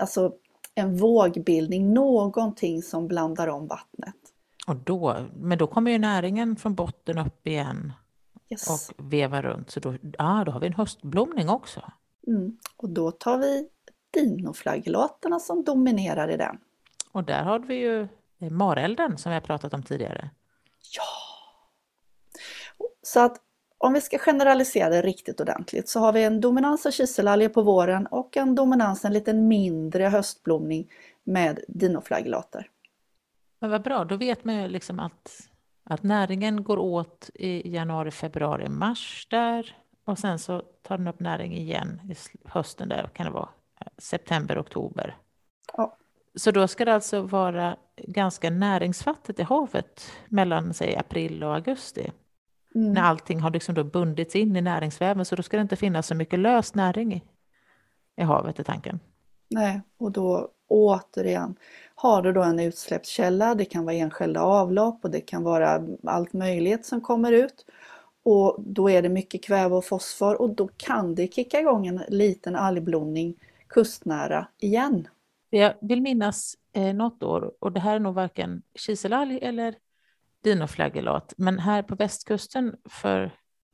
alltså 0.00 0.32
en 0.74 0.96
vågbildning, 0.96 1.94
någonting 1.94 2.82
som 2.82 3.08
blandar 3.08 3.48
om 3.48 3.66
vattnet. 3.66 4.14
Och 4.66 4.76
då, 4.76 5.16
men 5.36 5.58
då 5.58 5.66
kommer 5.66 5.90
ju 5.90 5.98
näringen 5.98 6.56
från 6.56 6.74
botten 6.74 7.18
upp 7.18 7.46
igen 7.46 7.92
yes. 8.50 8.68
och 8.70 9.12
vevar 9.12 9.42
runt. 9.42 9.70
Så 9.70 9.80
då, 9.80 9.94
ah, 10.18 10.44
då 10.44 10.52
har 10.52 10.60
vi 10.60 10.66
en 10.66 10.74
höstblomning 10.74 11.48
också. 11.48 11.80
Mm. 12.26 12.58
Och 12.76 12.88
då 12.88 13.10
tar 13.10 13.38
vi 13.38 13.68
dinoflagellaterna 14.10 15.38
som 15.38 15.64
dominerar 15.64 16.30
i 16.30 16.36
den. 16.36 16.58
Och 17.12 17.24
där 17.24 17.42
har 17.42 17.58
vi 17.58 17.74
ju 17.74 18.08
marelden 18.50 19.18
som 19.18 19.30
vi 19.30 19.34
har 19.34 19.40
pratat 19.40 19.74
om 19.74 19.82
tidigare. 19.82 20.30
Ja! 20.96 21.02
Så 23.02 23.20
att 23.20 23.36
om 23.78 23.92
vi 23.92 24.00
ska 24.00 24.18
generalisera 24.18 24.88
det 24.88 25.02
riktigt 25.02 25.40
ordentligt 25.40 25.88
så 25.88 26.00
har 26.00 26.12
vi 26.12 26.24
en 26.24 26.40
dominans 26.40 26.86
av 26.86 26.90
kiselalger 26.90 27.48
på 27.48 27.62
våren 27.62 28.06
och 28.06 28.36
en 28.36 28.54
dominans, 28.54 29.04
en 29.04 29.12
lite 29.12 29.34
mindre 29.34 30.04
höstblomning 30.04 30.90
med 31.24 31.60
dinoflagellater. 31.68 32.70
Men 33.58 33.70
vad 33.70 33.82
bra, 33.82 34.04
då 34.04 34.16
vet 34.16 34.44
man 34.44 34.62
ju 34.62 34.68
liksom 34.68 35.00
att, 35.00 35.48
att 35.84 36.02
näringen 36.02 36.64
går 36.64 36.78
åt 36.78 37.30
i 37.34 37.74
januari, 37.74 38.10
februari, 38.10 38.68
mars 38.68 39.26
där 39.30 39.76
och 40.04 40.18
sen 40.18 40.38
så 40.38 40.62
tar 40.82 40.98
den 40.98 41.08
upp 41.08 41.20
näring 41.20 41.56
igen 41.56 42.00
i 42.10 42.14
hösten 42.44 42.88
där, 42.88 43.10
kan 43.14 43.26
det 43.26 43.32
vara 43.32 43.48
september, 43.98 44.60
oktober. 44.60 45.16
Ja. 45.76 45.96
Så 46.40 46.50
då 46.50 46.68
ska 46.68 46.84
det 46.84 46.94
alltså 46.94 47.22
vara 47.22 47.76
ganska 47.96 48.50
näringsfattigt 48.50 49.40
i 49.40 49.42
havet 49.42 50.12
mellan 50.28 50.74
säg 50.74 50.96
april 50.96 51.44
och 51.44 51.54
augusti. 51.54 52.12
Mm. 52.74 52.92
När 52.92 53.02
allting 53.02 53.40
har 53.40 53.50
liksom 53.50 53.74
då 53.74 53.84
bundits 53.84 54.36
in 54.36 54.56
i 54.56 54.60
näringsväven 54.60 55.24
så 55.24 55.36
då 55.36 55.42
ska 55.42 55.56
det 55.56 55.60
inte 55.60 55.76
finnas 55.76 56.06
så 56.06 56.14
mycket 56.14 56.38
lös 56.38 56.74
näring 56.74 57.14
i, 57.14 57.22
i 58.16 58.22
havet 58.22 58.60
i 58.60 58.64
tanken. 58.64 59.00
Nej, 59.50 59.80
och 59.98 60.12
då 60.12 60.48
återigen, 60.68 61.56
har 61.94 62.22
du 62.22 62.32
då 62.32 62.42
en 62.42 62.60
utsläppskälla, 62.60 63.54
det 63.54 63.64
kan 63.64 63.84
vara 63.84 63.94
enskilda 63.94 64.40
avlopp 64.40 65.04
och 65.04 65.10
det 65.10 65.20
kan 65.20 65.42
vara 65.42 65.82
allt 66.04 66.32
möjligt 66.32 66.86
som 66.86 67.00
kommer 67.00 67.32
ut. 67.32 67.66
Och 68.22 68.56
då 68.58 68.90
är 68.90 69.02
det 69.02 69.08
mycket 69.08 69.44
kväve 69.44 69.74
och 69.74 69.84
fosfor 69.84 70.42
och 70.42 70.54
då 70.54 70.68
kan 70.76 71.14
det 71.14 71.34
kicka 71.34 71.60
igång 71.60 71.86
en 71.86 72.02
liten 72.08 72.56
algblomning 72.56 73.34
kustnära 73.68 74.46
igen. 74.58 75.08
Jag 75.50 75.74
vill 75.80 76.02
minnas 76.02 76.54
eh, 76.72 76.94
något 76.94 77.22
år, 77.22 77.52
och 77.60 77.72
det 77.72 77.80
här 77.80 77.96
är 77.96 78.00
nog 78.00 78.14
varken 78.14 78.62
kiselalg 78.74 79.38
eller 79.42 79.74
dinoflagellat, 80.44 81.34
men 81.36 81.58
här 81.58 81.82
på 81.82 81.94
västkusten 81.94 82.76
för, 82.88 83.30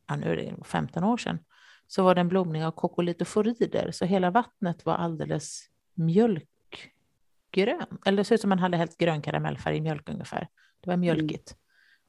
ja, 0.09 0.16
nu 0.16 0.33
är 0.33 0.37
det 0.37 0.54
15 0.64 1.04
år 1.04 1.16
sedan, 1.16 1.38
så 1.87 2.02
var 2.02 2.14
det 2.14 2.21
en 2.21 2.28
blomning 2.28 2.64
av 2.64 2.71
kokolitoforider, 2.71 3.90
så 3.90 4.04
hela 4.04 4.30
vattnet 4.30 4.87
var 4.87 4.95
alldeles 4.95 5.61
mjölkgrön, 5.95 7.99
eller 8.06 8.16
det 8.16 8.25
ser 8.25 8.35
ut 8.35 8.40
som 8.40 8.49
man 8.49 8.59
hade 8.59 8.76
helt 8.76 8.97
grön 8.97 9.23
karamellfärg 9.23 9.76
i 9.76 9.80
mjölk 9.80 10.09
ungefär. 10.09 10.49
Det 10.80 10.90
var 10.90 10.97
mjölkigt. 10.97 11.50
Mm. 11.50 11.61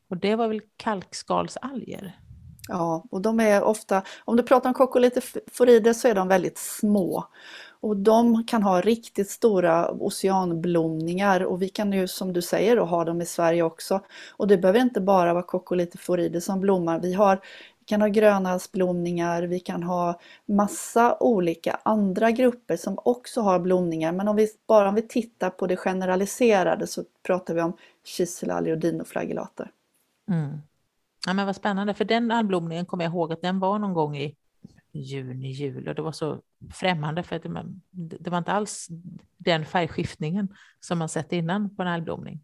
Och 0.10 0.18
det 0.18 0.36
var 0.36 0.48
väl 0.48 0.62
kalkskalsalger? 0.78 2.20
Ja, 2.68 3.06
och 3.12 3.22
de 3.22 3.40
är 3.40 3.64
ofta, 3.64 4.04
om 4.26 4.36
du 4.36 4.44
pratar 4.44 4.70
om 4.70 4.74
kokolitoforider 4.74 5.94
så 5.94 6.08
är 6.08 6.16
de 6.16 6.28
väldigt 6.28 6.58
små. 6.58 7.24
Och 7.80 7.98
de 7.98 8.44
kan 8.44 8.64
ha 8.64 8.82
riktigt 8.82 9.30
stora 9.30 9.92
oceanblomningar 9.92 11.44
och 11.44 11.62
vi 11.62 11.70
kan 11.70 11.94
ju 11.94 12.08
som 12.08 12.34
du 12.34 12.42
säger 12.42 12.76
då, 12.76 12.86
ha 12.86 13.06
dem 13.06 13.22
i 13.22 13.26
Sverige 13.26 13.64
också. 13.64 14.02
Och 14.38 14.48
det 14.48 14.58
behöver 14.58 14.80
inte 14.80 15.02
bara 15.02 15.34
vara 15.34 15.44
Coccolitiforider 15.44 16.40
som 16.40 16.60
blommar. 16.60 17.00
Vi, 17.00 17.14
har, 17.14 17.36
vi 17.80 17.86
kan 17.86 18.02
ha 18.02 18.08
grönhalsblomningar, 18.08 19.44
vi 19.44 19.60
kan 19.60 19.84
ha 19.84 20.20
massa 20.46 21.18
olika 21.20 21.80
andra 21.84 22.32
grupper 22.32 22.78
som 22.78 23.00
också 23.04 23.42
har 23.42 23.60
blomningar. 23.60 24.12
Men 24.12 24.28
om 24.28 24.36
vi, 24.36 24.48
bara 24.68 24.90
om 24.90 24.96
vi 24.96 25.02
tittar 25.02 25.50
på 25.50 25.68
det 25.68 25.78
generaliserade 25.78 26.88
så 26.88 27.04
pratar 27.24 27.54
vi 27.54 27.62
om 27.62 27.78
kiselalger 28.04 28.72
och 28.72 28.80
dinoflagellater. 28.80 29.72
Mm. 30.30 30.58
Ja, 31.26 31.34
men 31.34 31.46
vad 31.46 31.56
spännande, 31.56 31.94
för 31.94 32.06
den 32.06 32.32
algblomningen 32.32 32.86
kommer 32.86 33.04
jag 33.04 33.12
ihåg 33.12 33.34
att 33.34 33.42
den 33.42 33.60
var 33.60 33.80
någon 33.80 33.94
gång 33.94 34.18
i 34.18 34.36
juni, 35.02 35.52
jul 35.52 35.88
och 35.88 35.96
det 35.96 36.02
var 36.02 36.12
så 36.12 36.42
främmande 36.74 37.24
för 37.24 37.36
att 37.36 37.44
det, 37.44 38.18
det 38.20 38.30
var 38.30 38.38
inte 38.38 38.52
alls 38.52 38.88
den 39.38 39.66
färgskiftningen 39.66 40.56
som 40.80 40.98
man 41.00 41.10
sett 41.10 41.34
innan 41.34 41.76
på 41.76 41.82
en 41.82 41.88
algblomning. 41.88 42.40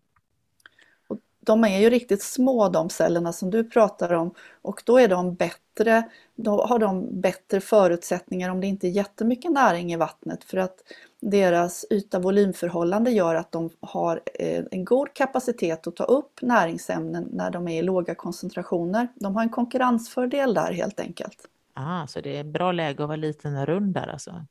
de 1.40 1.64
är 1.64 1.80
ju 1.80 1.90
riktigt 1.90 2.24
små 2.24 2.70
de 2.70 2.90
cellerna 2.90 3.34
som 3.34 3.50
du 3.50 3.64
pratar 3.64 4.14
om 4.14 4.34
och 4.62 4.82
då 4.86 4.98
är 4.98 5.08
de 5.08 5.36
bättre, 5.36 6.10
då 6.36 6.66
har 6.66 6.80
de 6.80 7.22
bättre 7.22 7.62
förutsättningar 7.62 8.50
om 8.50 8.62
det 8.62 8.68
inte 8.68 8.88
är 8.88 8.92
jättemycket 8.92 9.52
näring 9.52 9.94
i 9.94 9.96
vattnet 9.96 10.44
för 10.44 10.58
att 10.58 10.78
deras 11.22 11.86
yta-volymförhållande 11.90 13.12
gör 13.12 13.36
att 13.36 13.52
de 13.52 13.70
har 13.80 14.22
eh, 14.40 14.64
en 14.72 14.86
god 14.86 15.14
kapacitet 15.14 15.88
att 15.88 15.96
ta 15.96 16.04
upp 16.04 16.42
näringsämnen 16.42 17.30
när 17.32 17.52
de 17.52 17.68
är 17.68 17.80
i 17.80 17.82
låga 17.82 18.16
koncentrationer. 18.16 19.08
De 19.16 19.36
har 19.36 19.44
en 19.44 19.50
konkurrensfördel 19.50 20.54
där 20.54 20.72
helt 20.74 21.00
enkelt. 21.00 21.48
Ah, 21.74 22.08
så 22.08 22.22
det 22.22 22.38
är 22.38 22.44
bra 22.44 22.72
läge 22.72 23.04
att 23.04 23.08
vara 23.10 23.16
liten 23.16 23.58
och 23.58 23.66
rund 23.66 23.94
där 23.94 24.08
alltså? 24.08 24.46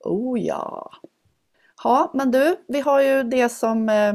Oh 0.00 0.40
ja! 0.40 0.90
Ja, 1.84 2.10
men 2.14 2.30
du, 2.30 2.56
vi 2.68 2.80
har 2.80 3.02
ju 3.02 3.22
det 3.22 3.48
som 3.48 3.88
eh, 3.88 4.14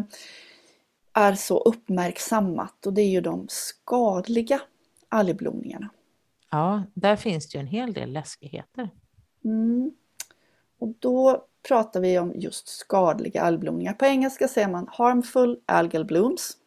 är 1.13 1.33
så 1.33 1.59
uppmärksammat 1.59 2.85
och 2.85 2.93
det 2.93 3.01
är 3.01 3.09
ju 3.09 3.21
de 3.21 3.45
skadliga 3.49 4.61
algblomningarna. 5.09 5.89
Ja, 6.49 6.83
där 6.93 7.15
finns 7.15 7.49
det 7.49 7.57
ju 7.57 7.59
en 7.59 7.67
hel 7.67 7.93
del 7.93 8.13
läskigheter. 8.13 8.89
Mm. 9.45 9.91
Och 10.79 10.93
då 10.99 11.45
pratar 11.67 11.99
vi 11.99 12.19
om 12.19 12.33
just 12.35 12.67
skadliga 12.67 13.41
algblomningar. 13.41 13.93
På 13.93 14.05
engelska 14.05 14.47
säger 14.47 14.67
man 14.67 14.87
harmful 14.91 15.59
algal 15.65 16.05
blooms. 16.05 16.57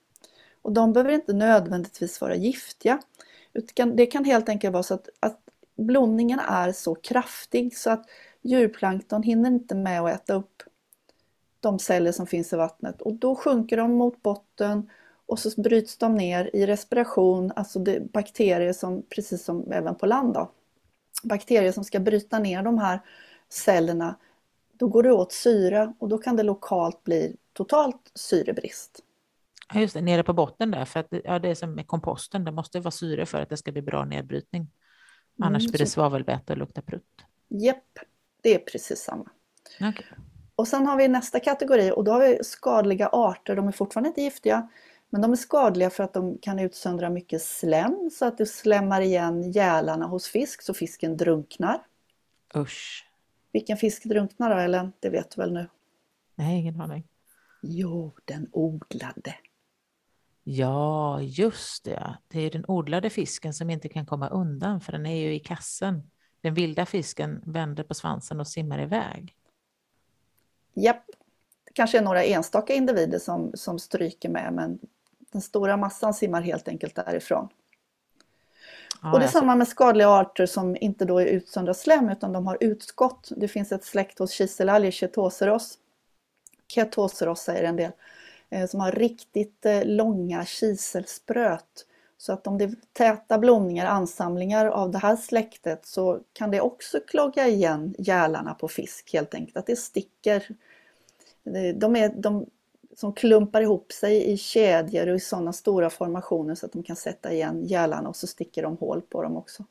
Och 0.62 0.72
de 0.72 0.92
behöver 0.92 1.12
inte 1.12 1.32
nödvändigtvis 1.32 2.20
vara 2.20 2.36
giftiga. 2.36 3.00
Det 3.94 4.06
kan 4.06 4.24
helt 4.24 4.48
enkelt 4.48 4.72
vara 4.72 4.82
så 4.82 4.94
att, 4.94 5.08
att 5.20 5.39
blomningen 5.80 6.38
är 6.38 6.72
så 6.72 6.94
kraftig 6.94 7.76
så 7.76 7.90
att 7.90 8.04
djurplankton 8.42 9.22
hinner 9.22 9.50
inte 9.50 9.74
med 9.74 10.00
att 10.00 10.10
äta 10.10 10.34
upp 10.34 10.62
de 11.60 11.78
celler 11.78 12.12
som 12.12 12.26
finns 12.26 12.52
i 12.52 12.56
vattnet 12.56 13.02
och 13.02 13.14
då 13.14 13.36
sjunker 13.36 13.76
de 13.76 13.92
mot 13.92 14.22
botten 14.22 14.90
och 15.26 15.38
så 15.38 15.60
bryts 15.60 15.96
de 15.96 16.14
ner 16.14 16.50
i 16.52 16.66
respiration, 16.66 17.52
alltså 17.56 17.78
det 17.78 18.12
bakterier 18.12 18.72
som, 18.72 19.02
precis 19.14 19.44
som 19.44 19.72
även 19.72 19.94
på 19.94 20.06
land 20.06 20.34
då, 20.34 20.50
bakterier 21.22 21.72
som 21.72 21.84
ska 21.84 22.00
bryta 22.00 22.38
ner 22.38 22.62
de 22.62 22.78
här 22.78 23.00
cellerna, 23.48 24.16
då 24.72 24.88
går 24.88 25.02
det 25.02 25.12
åt 25.12 25.32
syre 25.32 25.94
och 25.98 26.08
då 26.08 26.18
kan 26.18 26.36
det 26.36 26.42
lokalt 26.42 27.04
bli 27.04 27.36
totalt 27.52 28.10
syrebrist. 28.14 29.00
Ja, 29.74 29.80
just 29.80 29.94
det, 29.94 30.00
nere 30.00 30.22
på 30.22 30.32
botten 30.32 30.70
där, 30.70 30.84
för 30.84 31.00
att 31.00 31.06
ja, 31.24 31.38
det 31.38 31.48
är 31.48 31.54
som 31.54 31.74
med 31.74 31.86
komposten, 31.86 32.44
det 32.44 32.52
måste 32.52 32.80
vara 32.80 32.90
syre 32.90 33.26
för 33.26 33.42
att 33.42 33.48
det 33.48 33.56
ska 33.56 33.72
bli 33.72 33.82
bra 33.82 34.04
nedbrytning. 34.04 34.68
Annars 35.42 35.62
mm, 35.62 35.70
blir 35.70 35.78
det 35.78 35.86
svavelväte 35.86 36.52
och 36.52 36.58
luktar 36.58 36.82
prutt. 36.82 37.24
Japp, 37.48 37.98
det 38.42 38.54
är 38.54 38.58
precis 38.58 38.98
samma. 38.98 39.30
Okay. 39.80 40.06
Och 40.56 40.68
sen 40.68 40.86
har 40.86 40.96
vi 40.96 41.08
nästa 41.08 41.40
kategori 41.40 41.92
och 41.96 42.04
då 42.04 42.12
har 42.12 42.20
vi 42.20 42.44
skadliga 42.44 43.08
arter. 43.08 43.56
De 43.56 43.68
är 43.68 43.72
fortfarande 43.72 44.08
inte 44.08 44.22
giftiga, 44.22 44.68
men 45.10 45.22
de 45.22 45.32
är 45.32 45.36
skadliga 45.36 45.90
för 45.90 46.04
att 46.04 46.14
de 46.14 46.38
kan 46.38 46.58
utsöndra 46.58 47.10
mycket 47.10 47.42
slem 47.42 48.10
så 48.12 48.26
att 48.26 48.38
det 48.38 48.46
slämmar 48.46 49.00
igen 49.00 49.52
gälarna 49.52 50.06
hos 50.06 50.28
fisk 50.28 50.62
så 50.62 50.74
fisken 50.74 51.16
drunknar. 51.16 51.82
Usch. 52.56 53.06
Vilken 53.52 53.76
fisk 53.76 54.04
drunknar 54.04 54.50
då 54.50 54.56
Ellen? 54.56 54.92
Det 55.00 55.10
vet 55.10 55.30
du 55.30 55.40
väl 55.40 55.52
nu? 55.52 55.68
Nej, 56.34 56.58
ingen 56.58 56.80
aning. 56.80 57.08
Jo, 57.62 58.12
den 58.24 58.48
odlade. 58.52 59.34
Ja, 60.52 61.20
just 61.22 61.84
det. 61.84 62.18
Det 62.28 62.40
är 62.40 62.50
den 62.50 62.64
odlade 62.68 63.10
fisken 63.10 63.54
som 63.54 63.70
inte 63.70 63.88
kan 63.88 64.06
komma 64.06 64.28
undan 64.28 64.80
för 64.80 64.92
den 64.92 65.06
är 65.06 65.16
ju 65.16 65.34
i 65.34 65.40
kassen. 65.40 66.10
Den 66.40 66.54
vilda 66.54 66.86
fisken 66.86 67.42
vänder 67.46 67.84
på 67.84 67.94
svansen 67.94 68.40
och 68.40 68.48
simmar 68.48 68.82
iväg. 68.82 69.36
Japp, 70.74 71.04
det 71.64 71.72
kanske 71.72 71.98
är 71.98 72.02
några 72.02 72.24
enstaka 72.24 72.74
individer 72.74 73.18
som, 73.18 73.50
som 73.54 73.78
stryker 73.78 74.28
med 74.28 74.52
men 74.52 74.78
den 75.32 75.40
stora 75.42 75.76
massan 75.76 76.14
simmar 76.14 76.42
helt 76.42 76.68
enkelt 76.68 76.94
därifrån. 76.94 77.48
Ja, 79.02 79.12
och 79.12 79.18
det 79.18 79.24
är 79.24 79.28
samma 79.28 79.56
med 79.56 79.68
skadliga 79.68 80.08
arter 80.08 80.46
som 80.46 80.76
inte 80.80 81.04
då 81.04 81.18
är 81.18 81.26
utsöndra 81.26 81.74
slem 81.74 82.08
utan 82.08 82.32
de 82.32 82.46
har 82.46 82.58
utskott. 82.60 83.32
Det 83.36 83.48
finns 83.48 83.72
ett 83.72 83.84
släkt 83.84 84.18
hos 84.18 84.32
kiselalger, 84.32 84.90
Ketoseros. 84.90 85.78
Ketoseros 86.68 87.40
säger 87.40 87.64
en 87.64 87.76
del. 87.76 87.92
Eh, 88.50 88.66
som 88.66 88.80
har 88.80 88.92
riktigt 88.92 89.66
eh, 89.66 89.84
långa 89.84 90.44
kiselspröt. 90.44 91.86
Så 92.16 92.32
att 92.32 92.46
om 92.46 92.58
det 92.58 92.64
är 92.64 92.74
täta 92.92 93.38
blomningar, 93.38 93.86
ansamlingar 93.86 94.66
av 94.66 94.90
det 94.90 94.98
här 94.98 95.16
släktet 95.16 95.86
så 95.86 96.20
kan 96.32 96.50
det 96.50 96.60
också 96.60 97.00
klogga 97.06 97.48
igen 97.48 97.94
gälarna 97.98 98.54
på 98.54 98.68
fisk 98.68 99.12
helt 99.12 99.34
enkelt. 99.34 99.56
Att 99.56 99.66
det 99.66 99.76
sticker. 99.76 100.48
De 101.74 101.96
är 101.96 102.08
de 102.08 102.46
som 102.96 103.12
klumpar 103.12 103.60
ihop 103.60 103.92
sig 103.92 104.32
i 104.32 104.36
kedjor 104.36 105.08
och 105.08 105.16
i 105.16 105.20
sådana 105.20 105.52
stora 105.52 105.90
formationer 105.90 106.54
så 106.54 106.66
att 106.66 106.72
de 106.72 106.82
kan 106.82 106.96
sätta 106.96 107.32
igen 107.32 107.64
gälarna 107.64 108.08
och 108.08 108.16
så 108.16 108.26
sticker 108.26 108.62
de 108.62 108.76
hål 108.76 109.02
på 109.02 109.22
dem 109.22 109.36
också. 109.36 109.64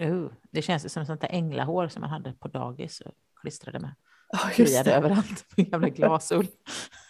Uh, 0.00 0.30
det 0.50 0.62
känns 0.62 0.92
som 0.92 1.06
sånt 1.06 1.20
där 1.20 1.28
änglahår 1.28 1.88
som 1.88 2.00
man 2.00 2.10
hade 2.10 2.32
på 2.32 2.48
dagis 2.48 3.00
och 3.00 3.14
klistrade 3.40 3.78
med. 3.78 3.94
Ja, 4.32 4.38
just 4.56 4.84
det. 4.84 4.94
överallt 4.94 5.46
med 5.56 5.68
jävla 5.72 5.88
glasull. 5.88 6.46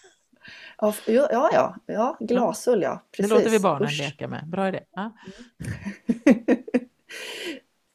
Ja, 0.80 0.94
ja, 1.06 1.50
ja, 1.52 1.76
ja 1.86 2.16
glasull 2.20 2.82
ja. 2.82 3.02
Precis. 3.10 3.30
Det 3.30 3.38
låter 3.38 3.50
vi 3.50 3.60
barnen 3.60 3.88
Usch. 3.88 3.98
leka 3.98 4.28
med. 4.28 4.46
Bra 4.46 4.68
idé. 4.68 4.80
Ja. 4.92 5.12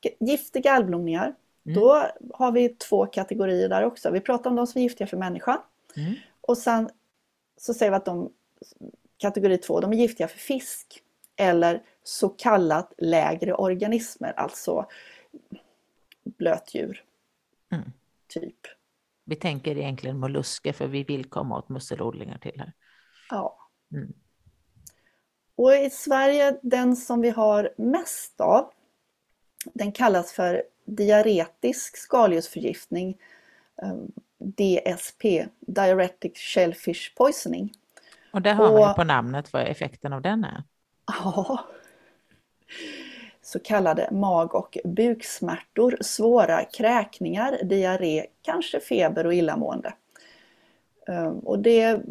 Giftiga 0.20 0.72
algblomningar. 0.72 1.36
Mm. 1.66 1.80
Då 1.80 2.06
har 2.34 2.52
vi 2.52 2.70
två 2.70 3.06
kategorier 3.06 3.70
där 3.70 3.84
också. 3.84 4.12
Vi 4.12 4.20
pratar 4.20 4.50
om 4.50 4.56
de 4.56 4.68
som 4.68 4.80
är 4.80 4.84
giftiga 4.84 5.08
för 5.08 5.18
människan. 5.18 5.58
Mm. 5.98 6.14
Och 6.42 6.58
sen 6.58 6.90
så 7.58 7.74
säger 7.74 7.92
vi 7.92 7.96
att 7.96 8.06
de, 8.06 8.32
kategori 9.18 9.58
två, 9.58 9.80
de 9.80 9.94
är 9.94 9.98
giftiga 9.98 10.28
för 10.28 10.40
fisk. 10.40 11.02
Eller 11.36 11.84
så 12.04 12.30
kallat 12.30 12.94
lägre 12.98 13.54
organismer, 13.54 14.34
alltså 14.38 14.86
blötdjur. 16.24 17.04
Mm. 17.72 17.92
Typ. 18.28 18.68
Vi 19.26 19.36
tänker 19.36 19.78
egentligen 19.78 20.20
mollusker 20.20 20.74
för 20.74 20.88
vi 20.88 21.04
vill 21.04 21.26
komma 21.26 21.58
åt 21.58 21.70
musselodlingar 21.70 22.38
till 22.38 22.60
här. 22.60 22.74
Ja. 23.30 23.70
Mm. 23.92 24.14
Och 25.56 25.76
i 25.76 25.90
Sverige, 25.90 26.60
den 26.62 26.96
som 26.96 27.22
vi 27.22 27.30
har 27.30 27.74
mest 27.78 28.42
av, 28.42 28.72
den 29.74 29.92
kallas 29.92 30.32
för 30.32 30.64
diaretisk 30.86 31.98
skaldjursförgiftning, 31.98 33.18
ehm, 33.82 34.12
DSP, 34.38 35.48
Diuretic 35.60 36.38
Shellfish 36.38 37.16
Poisoning. 37.18 37.74
Och 38.34 38.42
det 38.42 38.54
har 38.54 38.72
man 38.72 38.90
ju 38.90 38.94
på 38.94 39.04
namnet 39.04 39.54
vad 39.54 39.62
effekten 39.62 40.14
av 40.14 40.22
den 40.22 40.44
är. 40.44 40.64
Ja 41.08 41.66
så 43.56 43.60
kallade 43.60 44.10
mag 44.12 44.56
och 44.56 44.78
buksmärtor, 44.84 45.98
svåra 46.02 46.64
kräkningar, 46.64 47.60
diarré, 47.64 48.26
kanske 48.42 48.80
feber 48.80 49.26
och 49.26 49.34
illamående. 49.34 49.94
Ehm, 51.08 51.40
och 51.40 51.60
det, 51.60 52.02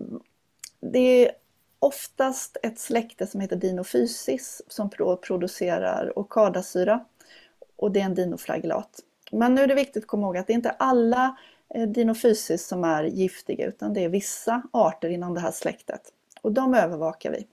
det 0.81 0.99
är 0.99 1.31
oftast 1.79 2.57
ett 2.63 2.79
släkte 2.79 3.27
som 3.27 3.41
heter 3.41 3.57
Dinophysis 3.57 4.63
som 4.69 4.91
producerar 5.23 6.19
okadasyra 6.19 7.05
och 7.77 7.91
det 7.93 8.01
är 8.01 8.05
en 8.05 8.15
dinoflagellat. 8.15 9.01
Men 9.33 9.55
nu 9.55 9.63
är 9.63 9.67
det 9.67 9.75
viktigt 9.75 10.03
att 10.03 10.09
komma 10.09 10.27
ihåg 10.27 10.37
att 10.37 10.47
det 10.47 10.53
är 10.53 10.57
inte 10.57 10.71
alla 10.71 11.37
Dinofysis 11.75 11.95
Dinophysis 11.95 12.67
som 12.67 12.85
är 12.85 13.05
giftiga 13.05 13.67
utan 13.67 13.95
det 13.95 14.05
är 14.05 14.09
vissa 14.09 14.63
arter 14.73 15.09
inom 15.09 15.35
det 15.35 15.41
här 15.41 15.53
släktet 15.53 16.03
och 16.43 16.53
de 16.53 16.75
övervakar 16.75 17.31
vi. 17.31 17.47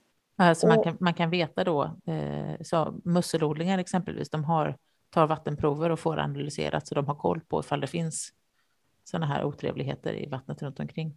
Alltså 0.48 0.66
man, 0.66 0.82
kan, 0.82 0.96
man 1.00 1.14
kan 1.14 1.30
veta 1.30 1.64
då, 1.64 1.82
eh, 2.06 2.62
så 2.62 3.00
musselodlingar 3.04 3.78
exempelvis, 3.78 4.30
de 4.30 4.44
har, 4.44 4.76
tar 5.10 5.26
vattenprover 5.26 5.90
och 5.90 6.00
får 6.00 6.18
analyserat 6.18 6.86
så 6.86 6.94
de 6.94 7.06
har 7.06 7.14
koll 7.14 7.40
på 7.40 7.60
ifall 7.60 7.80
det 7.80 7.86
finns 7.86 8.32
sådana 9.04 9.26
här 9.26 9.44
otrevligheter 9.44 10.14
i 10.14 10.26
vattnet 10.26 10.62
runt 10.62 10.80
omkring. 10.80 11.14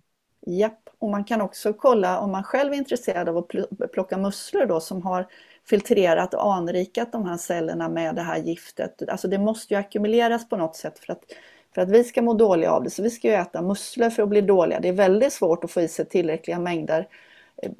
Japp, 0.47 0.89
och 0.99 1.09
man 1.09 1.23
kan 1.23 1.41
också 1.41 1.73
kolla 1.73 2.19
om 2.19 2.31
man 2.31 2.43
själv 2.43 2.73
är 2.73 2.77
intresserad 2.77 3.29
av 3.29 3.37
att 3.37 3.91
plocka 3.91 4.17
musslor 4.17 4.65
då 4.65 4.79
som 4.79 5.01
har 5.01 5.27
filtrerat 5.69 6.33
och 6.33 6.53
anrikat 6.53 7.11
de 7.11 7.25
här 7.25 7.37
cellerna 7.37 7.89
med 7.89 8.15
det 8.15 8.21
här 8.21 8.37
giftet. 8.37 9.09
Alltså 9.09 9.27
det 9.27 9.37
måste 9.37 9.73
ju 9.73 9.79
ackumuleras 9.79 10.49
på 10.49 10.57
något 10.57 10.75
sätt 10.75 10.99
för 10.99 11.13
att, 11.13 11.23
för 11.75 11.81
att 11.81 11.89
vi 11.89 12.03
ska 12.03 12.21
må 12.21 12.33
dåliga 12.33 12.71
av 12.71 12.83
det. 12.83 12.89
Så 12.89 13.03
vi 13.03 13.09
ska 13.09 13.27
ju 13.27 13.33
äta 13.33 13.61
musslor 13.61 14.09
för 14.09 14.23
att 14.23 14.29
bli 14.29 14.41
dåliga. 14.41 14.79
Det 14.79 14.87
är 14.87 14.93
väldigt 14.93 15.33
svårt 15.33 15.63
att 15.63 15.71
få 15.71 15.81
i 15.81 15.87
sig 15.87 16.05
tillräckliga 16.05 16.59
mängder 16.59 17.07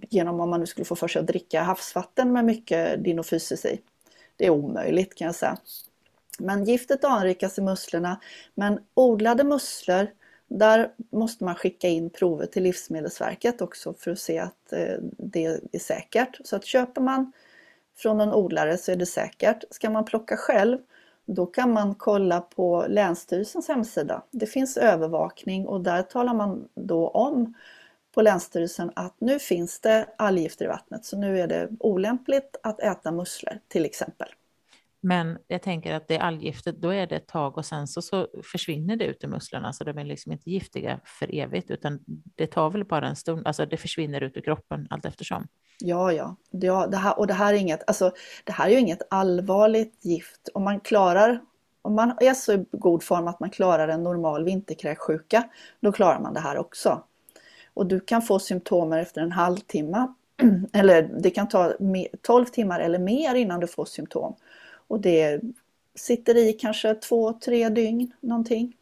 genom 0.09 0.39
om 0.39 0.49
man 0.49 0.59
nu 0.59 0.65
skulle 0.65 0.85
få 0.85 0.95
för 0.95 1.07
sig 1.07 1.19
att 1.19 1.27
dricka 1.27 1.61
havsvatten 1.61 2.33
med 2.33 2.45
mycket 2.45 3.03
dinofysis 3.03 3.65
i. 3.65 3.81
Det 4.35 4.45
är 4.45 4.49
omöjligt 4.49 5.15
kan 5.15 5.25
jag 5.25 5.35
säga. 5.35 5.57
Men 6.39 6.63
giftet 6.63 7.03
anrikas 7.03 7.57
i 7.57 7.61
musslorna, 7.61 8.19
men 8.55 8.79
odlade 8.93 9.43
musslor 9.43 10.07
där 10.47 10.91
måste 11.11 11.43
man 11.43 11.55
skicka 11.55 11.87
in 11.87 12.09
prover 12.09 12.45
till 12.45 12.63
Livsmedelsverket 12.63 13.61
också 13.61 13.93
för 13.93 14.11
att 14.11 14.19
se 14.19 14.39
att 14.39 14.73
eh, 14.73 14.95
det 15.17 15.45
är 15.45 15.79
säkert. 15.79 16.39
Så 16.43 16.55
att 16.55 16.65
köper 16.65 17.01
man 17.01 17.31
från 17.95 18.21
en 18.21 18.33
odlare 18.33 18.77
så 18.77 18.91
är 18.91 18.95
det 18.95 19.05
säkert. 19.05 19.63
Ska 19.71 19.89
man 19.89 20.05
plocka 20.05 20.37
själv 20.37 20.77
då 21.25 21.45
kan 21.45 21.73
man 21.73 21.95
kolla 21.95 22.41
på 22.41 22.85
Länsstyrelsens 22.89 23.67
hemsida. 23.67 24.23
Det 24.31 24.45
finns 24.45 24.77
övervakning 24.77 25.67
och 25.67 25.81
där 25.81 26.01
talar 26.01 26.33
man 26.33 26.67
då 26.75 27.07
om 27.07 27.53
på 28.15 28.21
Länsstyrelsen 28.21 28.91
att 28.95 29.15
nu 29.19 29.39
finns 29.39 29.79
det 29.79 30.07
alggifter 30.17 30.65
i 30.65 30.67
vattnet 30.67 31.05
så 31.05 31.17
nu 31.17 31.39
är 31.39 31.47
det 31.47 31.69
olämpligt 31.79 32.55
att 32.63 32.79
äta 32.79 33.11
musslor 33.11 33.59
till 33.67 33.85
exempel. 33.85 34.27
Men 35.01 35.37
jag 35.47 35.61
tänker 35.61 35.93
att 35.93 36.07
det 36.07 36.19
alggiftet, 36.19 36.81
då 36.81 36.89
är 36.89 37.07
det 37.07 37.15
ett 37.15 37.27
tag 37.27 37.57
och 37.57 37.65
sen 37.65 37.87
så, 37.87 38.01
så 38.01 38.27
försvinner 38.43 38.95
det 38.95 39.05
ut 39.05 39.23
i 39.23 39.27
musklerna, 39.27 39.73
så 39.73 39.83
de 39.83 39.97
är 39.97 40.03
liksom 40.03 40.31
inte 40.31 40.49
giftiga 40.49 40.99
för 41.03 41.35
evigt, 41.35 41.71
utan 41.71 41.99
det 42.35 42.47
tar 42.47 42.69
väl 42.69 42.85
bara 42.85 43.07
en 43.07 43.15
stund, 43.15 43.47
alltså 43.47 43.65
det 43.65 43.77
försvinner 43.77 44.21
ut 44.21 44.37
ur 44.37 44.41
kroppen 44.41 44.87
allt 44.89 45.05
eftersom. 45.05 45.47
Ja, 45.79 46.11
ja, 46.11 46.35
ja 46.49 46.87
det 46.87 46.97
här, 46.97 47.19
och 47.19 47.27
det 47.27 47.33
här 47.33 47.53
är 47.53 47.57
inget, 47.57 47.83
alltså 47.87 48.11
det 48.43 48.51
här 48.51 48.67
är 48.67 48.71
ju 48.71 48.79
inget 48.79 49.01
allvarligt 49.09 50.05
gift. 50.05 50.49
Om 50.53 50.63
man 50.63 50.79
klarar, 50.79 51.41
om 51.81 51.95
man 51.95 52.17
är 52.19 52.33
så 52.33 52.53
i 52.53 52.65
god 52.71 53.03
form 53.03 53.27
att 53.27 53.39
man 53.39 53.49
klarar 53.49 53.87
en 53.87 54.03
normal 54.03 54.43
vinterkräksjuka, 54.43 55.43
då 55.79 55.91
klarar 55.91 56.19
man 56.19 56.33
det 56.33 56.39
här 56.39 56.57
också. 56.57 57.03
Och 57.75 57.85
du 57.85 57.99
kan 57.99 58.21
få 58.21 58.39
symptomer 58.39 58.97
efter 58.97 59.21
en 59.21 59.31
halvtimme, 59.31 60.07
eller 60.73 61.01
det 61.19 61.29
kan 61.29 61.47
ta 61.47 61.73
12 62.21 62.45
timmar 62.45 62.79
eller 62.79 62.99
mer 62.99 63.35
innan 63.35 63.59
du 63.59 63.67
får 63.67 63.85
symptom. 63.85 64.35
Och 64.87 64.99
det 64.99 65.41
sitter 65.95 66.37
i 66.37 66.53
kanske 66.53 66.95
två, 66.95 67.33
tre 67.33 67.69
dygn 67.69 68.11
någonting. 68.19 68.73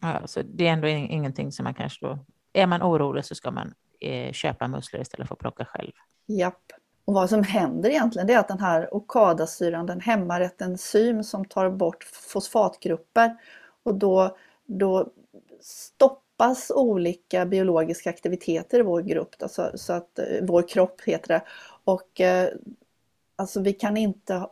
Ja, 0.00 0.22
så 0.26 0.42
det 0.42 0.66
är 0.66 0.72
ändå 0.72 0.88
ingenting 0.88 1.52
som 1.52 1.64
man 1.64 1.74
kanske 1.74 2.06
då... 2.06 2.18
Är 2.52 2.66
man 2.66 2.82
orolig 2.82 3.24
så 3.24 3.34
ska 3.34 3.50
man 3.50 3.74
eh, 4.00 4.32
köpa 4.32 4.68
musslor 4.68 5.02
istället 5.02 5.28
för 5.28 5.34
att 5.34 5.38
plocka 5.38 5.64
själv. 5.64 5.92
Japp. 6.26 6.72
Och 7.04 7.14
vad 7.14 7.30
som 7.30 7.42
händer 7.42 7.90
egentligen 7.90 8.30
är 8.30 8.38
att 8.38 8.48
den 8.48 8.60
här 8.60 8.94
okadasyran 8.94 9.86
den 9.86 10.00
hämmar 10.00 10.40
ett 10.40 10.60
enzym 10.60 11.24
som 11.24 11.44
tar 11.44 11.70
bort 11.70 12.04
fosfatgrupper 12.04 13.36
och 13.82 13.94
då, 13.94 14.36
då 14.66 15.08
stoppas 16.38 16.72
olika 16.74 17.46
biologiska 17.46 18.10
aktiviteter 18.10 18.80
i 18.80 18.82
vår 18.82 19.02
grupp, 19.02 19.34
alltså, 19.40 19.70
så 19.74 19.92
att, 19.92 20.18
eh, 20.18 20.24
vår 20.42 20.68
kropp 20.68 21.00
heter 21.06 21.28
det. 21.28 21.42
Och 21.84 22.20
eh, 22.20 22.48
alltså 23.36 23.60
vi 23.60 23.72
kan 23.72 23.96
inte 23.96 24.46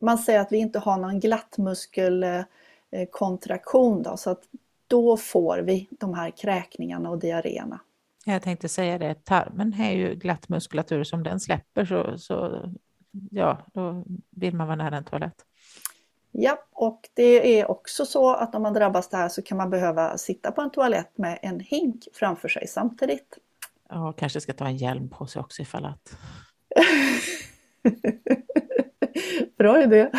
man 0.00 0.18
säger 0.18 0.40
att 0.40 0.52
vi 0.52 0.58
inte 0.58 0.78
har 0.78 0.98
någon 0.98 1.20
glattmuskelkontraktion 1.20 3.98
eh, 3.98 4.02
då, 4.02 4.16
så 4.16 4.30
att 4.30 4.42
då 4.86 5.16
får 5.16 5.58
vi 5.58 5.88
de 5.90 6.14
här 6.14 6.30
kräkningarna 6.30 7.10
och 7.10 7.18
diarréerna. 7.18 7.80
Jag 8.24 8.42
tänkte 8.42 8.68
säga 8.68 8.98
det, 8.98 9.24
tarmen 9.24 9.80
är 9.80 9.92
ju 9.92 10.14
glatt 10.14 10.48
muskulatur, 10.48 11.04
som 11.04 11.22
den 11.22 11.40
släpper 11.40 11.84
så, 11.84 12.18
så 12.18 12.64
ja, 13.30 13.58
då 13.72 14.04
vill 14.30 14.54
man 14.54 14.66
vara 14.66 14.76
nära 14.76 14.96
en 14.96 15.04
toalett. 15.04 15.44
Ja, 16.32 16.64
och 16.72 17.08
det 17.14 17.60
är 17.60 17.70
också 17.70 18.06
så 18.06 18.34
att 18.34 18.54
om 18.54 18.62
man 18.62 18.74
drabbas 18.74 19.08
det 19.08 19.16
här 19.16 19.28
så 19.28 19.42
kan 19.42 19.58
man 19.58 19.70
behöva 19.70 20.18
sitta 20.18 20.52
på 20.52 20.60
en 20.60 20.70
toalett 20.70 21.18
med 21.18 21.38
en 21.42 21.60
hink 21.60 22.08
framför 22.12 22.48
sig 22.48 22.66
samtidigt. 22.66 23.38
Ja, 23.88 24.12
kanske 24.12 24.40
ska 24.40 24.52
ta 24.52 24.66
en 24.66 24.76
hjälm 24.76 25.08
på 25.08 25.26
sig 25.26 25.40
också 25.40 25.62
ifall 25.62 25.84
att... 25.84 26.12
Bra 29.58 29.82
idé! 29.82 30.10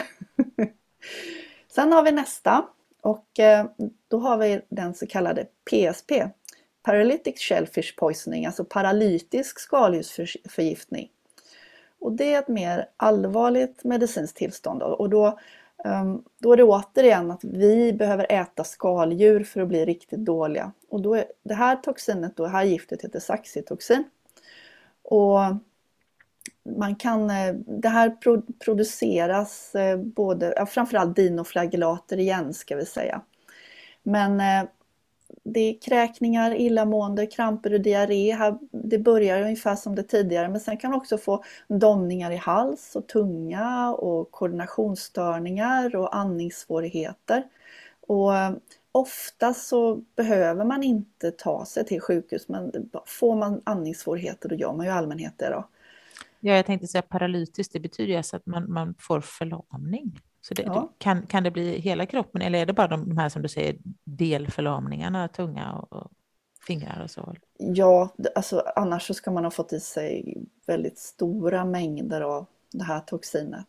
Sen 1.68 1.92
har 1.92 2.04
vi 2.04 2.12
nästa 2.12 2.66
och 3.02 3.40
eh, 3.40 3.66
då 4.08 4.20
har 4.20 4.38
vi 4.38 4.62
den 4.70 4.94
så 4.94 5.08
kallade 5.08 5.46
PSP, 5.70 6.12
Paralytic 6.84 7.40
Shellfish 7.40 7.96
Poisoning, 7.98 8.46
alltså 8.46 8.66
paralytisk 8.66 9.60
skaldjursförgiftning. 9.60 11.10
Och 12.00 12.12
det 12.12 12.34
är 12.34 12.40
ett 12.40 12.48
mer 12.48 12.90
allvarligt 12.98 13.84
medicinskt 13.84 14.38
tillstånd 14.38 14.84
och 14.84 15.10
då, 15.10 15.40
Ehm, 15.86 16.24
då 16.40 16.54
är 16.54 16.58
det 16.58 16.64
återigen 16.64 17.32
att 17.32 17.44
vi 17.44 17.94
behöver 17.94 18.32
äta 18.32 18.64
skaldjur 18.64 19.44
för 19.44 19.62
att 19.62 19.68
bli 19.68 19.86
riktigt 19.86 20.20
dåliga. 20.20 20.72
Och 20.90 21.02
då 21.02 21.16
är, 21.16 21.26
det 21.44 21.54
här 21.54 21.76
toxinet, 21.76 22.38
då, 22.38 22.44
det 22.44 22.50
här 22.50 22.64
giftet 22.64 23.04
heter 23.04 23.20
saxitoxin. 23.20 24.04
Och 25.04 25.40
man 26.78 26.96
kan, 26.96 27.30
eh, 27.30 27.54
det 27.54 27.90
här 27.90 28.18
produceras 28.60 29.76
eh, 29.76 29.98
både, 29.98 30.54
ja, 30.56 30.66
framförallt 30.66 31.16
dinoflagellater 31.16 32.20
igen 32.20 32.54
ska 32.54 32.76
vi 32.76 32.86
säga. 32.86 33.22
Men 34.04 34.40
eh, 34.40 34.70
det 35.44 35.60
är 35.60 35.82
kräkningar, 35.82 36.56
illamående, 36.56 37.26
kramper 37.26 37.74
och 37.74 37.82
diarré. 37.82 38.38
Det 38.72 38.98
börjar 38.98 39.42
ungefär 39.42 39.76
som 39.76 39.96
det 39.96 40.04
tidigare 40.04 40.50
men 40.50 40.60
sen 40.60 40.78
kan 40.78 40.94
också 40.94 41.18
få 41.18 41.44
domningar 41.68 42.32
i 42.32 42.36
hals 42.36 42.96
och 42.96 43.08
tunga 43.08 43.94
och 43.94 44.32
koordinationsstörningar 44.32 45.96
och 45.96 46.16
andningssvårigheter. 46.16 47.44
Och 48.08 48.36
eh, 48.36 48.52
ofta 48.92 49.54
så 49.54 49.96
behöver 50.16 50.66
man 50.66 50.84
inte 50.84 51.32
ta 51.32 51.66
sig 51.66 51.86
till 51.86 52.02
sjukhus 52.02 52.48
men 52.48 52.90
får 53.06 53.36
man 53.36 53.62
andningssvårigheter 53.64 54.50
då 54.50 54.56
gör 54.56 54.74
man 54.74 54.86
ju 54.86 54.92
allmänhet 54.92 55.34
det 55.38 55.50
då. 55.50 55.68
Ja, 56.40 56.56
jag 56.56 56.66
tänkte 56.66 56.88
säga 56.88 57.02
paralytiskt, 57.02 57.74
det 57.74 57.80
betyder 57.80 58.18
alltså 58.18 58.36
att 58.36 58.46
man, 58.46 58.72
man 58.72 58.96
får 59.00 59.22
förlamning. 59.22 60.20
Så 60.42 60.54
det, 60.54 60.64
ja. 60.64 60.94
kan, 60.98 61.26
kan 61.28 61.44
det 61.44 61.52
bli 61.52 61.80
hela 61.80 62.06
kroppen 62.06 62.42
eller 62.42 62.60
är 62.60 62.66
det 62.66 62.74
bara 62.74 62.88
de, 62.88 63.10
de 63.10 63.18
här 63.18 63.30
som 63.30 63.42
du 63.42 63.48
säger 63.48 63.78
delförlamningarna, 64.04 65.28
tunga 65.28 65.72
och, 65.74 65.94
och 65.94 66.12
fingrar 66.68 67.02
och 67.04 67.12
så? 67.12 67.36
Ja, 67.58 68.10
alltså 68.36 68.64
annars 68.76 69.08
så 69.08 69.14
ska 69.14 69.32
man 69.32 69.44
ha 69.44 69.52
fått 69.52 69.74
i 69.74 69.80
sig 69.80 70.38
väldigt 70.66 70.98
stora 70.98 71.66
mängder 71.66 72.22
av 72.22 72.46
det 72.72 72.84
här 72.84 73.00
toxinet. 73.00 73.68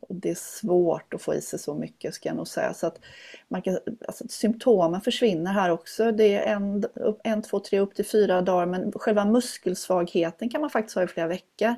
Och 0.00 0.14
det 0.14 0.30
är 0.30 0.34
svårt 0.34 1.14
att 1.14 1.22
få 1.22 1.34
i 1.34 1.40
sig 1.40 1.58
så 1.58 1.74
mycket 1.74 2.14
ska 2.14 2.28
jag 2.28 2.36
nog 2.36 2.48
säga. 2.48 2.74
Så 2.74 2.86
att 2.86 3.00
man 3.48 3.62
kan, 3.62 3.78
alltså, 4.06 4.24
symptomen 4.28 5.00
försvinner 5.00 5.52
här 5.52 5.70
också. 5.70 6.12
Det 6.12 6.34
är 6.34 6.54
en, 6.54 6.84
en, 7.24 7.42
två, 7.42 7.60
tre, 7.60 7.80
upp 7.80 7.94
till 7.94 8.06
fyra 8.06 8.42
dagar 8.42 8.66
men 8.66 8.92
själva 8.92 9.24
muskelsvagheten 9.24 10.50
kan 10.50 10.60
man 10.60 10.70
faktiskt 10.70 10.96
ha 10.96 11.02
i 11.02 11.06
flera 11.06 11.26
veckor. 11.26 11.74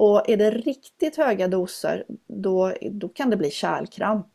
Och 0.00 0.28
är 0.28 0.36
det 0.36 0.50
riktigt 0.50 1.16
höga 1.16 1.48
doser 1.48 2.04
då, 2.26 2.74
då 2.90 3.08
kan 3.08 3.30
det 3.30 3.36
bli 3.36 3.50
kärlkramp. 3.50 4.26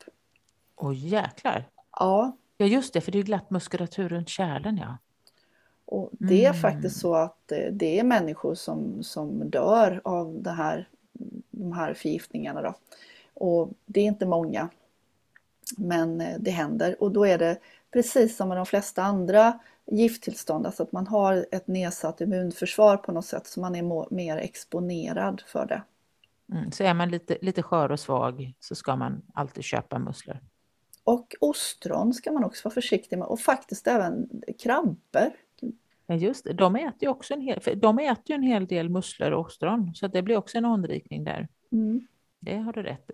Åh 0.76 1.06
jäklar! 1.08 1.70
Ja. 1.92 2.38
Ja 2.58 2.66
just 2.66 2.94
det, 2.94 3.02
för 3.02 3.12
det 3.12 3.20
är 3.20 3.24
glatt 3.24 3.50
muskulatur 3.50 4.10
runt 4.10 4.30
kärlen 4.30 4.78
ja. 4.78 4.98
Och 5.86 6.10
det 6.12 6.46
är 6.46 6.50
mm. 6.50 6.62
faktiskt 6.62 7.00
så 7.00 7.16
att 7.16 7.52
eh, 7.52 7.72
det 7.72 8.00
är 8.00 8.04
människor 8.04 8.56
som, 8.56 9.04
som 9.04 9.50
dör 9.50 10.02
av 10.04 10.42
det 10.42 10.52
här, 10.52 10.90
de 11.52 11.74
här 11.74 11.94
förgiftningarna. 11.94 12.62
Då. 12.62 12.74
Och 13.34 13.74
det 13.86 14.00
är 14.00 14.06
inte 14.06 14.26
många. 14.26 14.70
Men 15.78 16.22
eh, 16.22 16.36
det 16.40 16.52
händer 16.52 17.04
och 17.04 17.12
då 17.12 17.26
är 17.26 17.38
det 17.38 17.58
precis 17.94 18.38
som 18.38 18.50
med 18.50 18.58
de 18.58 18.66
flesta 18.66 19.04
andra 19.04 19.60
gifttillstånd, 19.92 20.66
alltså 20.66 20.84
att 20.84 20.92
man 20.92 21.08
har 21.08 21.46
ett 21.52 21.68
nedsatt 21.68 22.22
immunförsvar 22.22 22.98
på 22.98 23.12
något 23.12 23.26
sätt 23.26 23.48
så 23.48 23.60
man 23.60 23.76
är 23.76 24.14
mer 24.14 24.38
exponerad 24.38 25.42
för 25.48 25.66
det. 25.66 25.84
Mm, 26.52 26.72
så 26.72 26.84
är 26.84 26.94
man 26.94 27.10
lite, 27.10 27.38
lite 27.42 27.64
skör 27.64 27.92
och 27.92 28.00
svag 28.00 28.54
så 28.60 28.76
ska 28.76 28.96
man 28.96 29.22
alltid 29.34 29.64
köpa 29.64 30.00
musslor. 30.00 30.38
Och 31.04 31.36
ostron 31.40 32.14
ska 32.14 32.32
man 32.32 32.44
också 32.44 32.68
vara 32.68 32.74
försiktig 32.74 33.18
med 33.18 33.28
och 33.28 33.40
faktiskt 33.40 33.88
även 33.88 34.30
krabbor 34.60 35.32
Ja, 36.08 36.16
just 36.16 36.44
det. 36.44 36.54
De 36.54 36.76
äter 36.76 36.98
ju 37.02 37.08
också 37.08 37.34
en 37.34 37.42
hel, 37.42 37.60
de 37.76 38.00
äter 38.00 38.36
en 38.36 38.44
hel 38.44 38.68
del 38.68 38.90
musslor 38.90 39.32
och 39.32 39.46
ostron, 39.46 39.96
så 39.96 40.08
det 40.08 40.22
blir 40.22 40.38
också 40.38 40.58
en 40.58 40.66
anrikning 40.66 41.24
där. 41.24 41.48
Mm. 41.72 42.08
Det 42.40 42.58
har 42.58 42.74
du 42.74 42.84
rätt 42.84 43.10
i. 43.10 43.14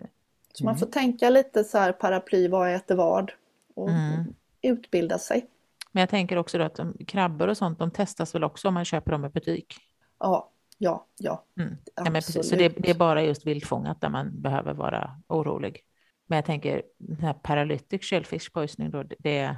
Så 0.52 0.64
man 0.64 0.78
får 0.78 0.86
tänka 0.86 1.30
lite 1.30 1.64
så 1.64 1.78
här 1.78 1.92
paraply, 1.92 2.48
vad 2.48 2.74
äter 2.74 2.94
vad? 2.94 3.32
Och 3.74 3.90
Mm. 3.90 4.34
utbilda 4.62 5.18
sig. 5.18 5.46
Men 5.92 6.00
jag 6.00 6.08
tänker 6.08 6.36
också 6.36 6.58
då 6.58 6.64
att 6.64 6.74
de, 6.74 6.96
krabbor 7.06 7.48
och 7.48 7.56
sånt, 7.56 7.78
de 7.78 7.90
testas 7.90 8.34
väl 8.34 8.44
också 8.44 8.68
om 8.68 8.74
man 8.74 8.84
köper 8.84 9.12
dem 9.12 9.24
i 9.24 9.28
butik. 9.28 9.74
Ja, 10.18 10.50
ja, 10.78 11.06
ja. 11.18 11.44
Mm. 11.58 11.76
Ja, 11.94 12.02
men 12.02 12.12
precis. 12.12 12.48
Så 12.48 12.56
det, 12.56 12.68
det 12.68 12.90
är 12.90 12.94
bara 12.94 13.22
just 13.22 13.46
vildfångat 13.46 14.00
där 14.00 14.08
man 14.08 14.40
behöver 14.42 14.74
vara 14.74 15.10
orolig. 15.28 15.84
Men 16.26 16.36
jag 16.36 16.44
tänker, 16.44 16.82
den 16.98 17.20
här 17.20 17.32
paralytic 17.32 18.02
shellfish 18.02 18.52
poisoning 18.52 18.90
då, 18.90 19.02
det, 19.02 19.56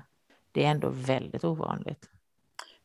det 0.52 0.64
är 0.64 0.70
ändå 0.70 0.88
väldigt 0.88 1.44
ovanligt. 1.44 2.10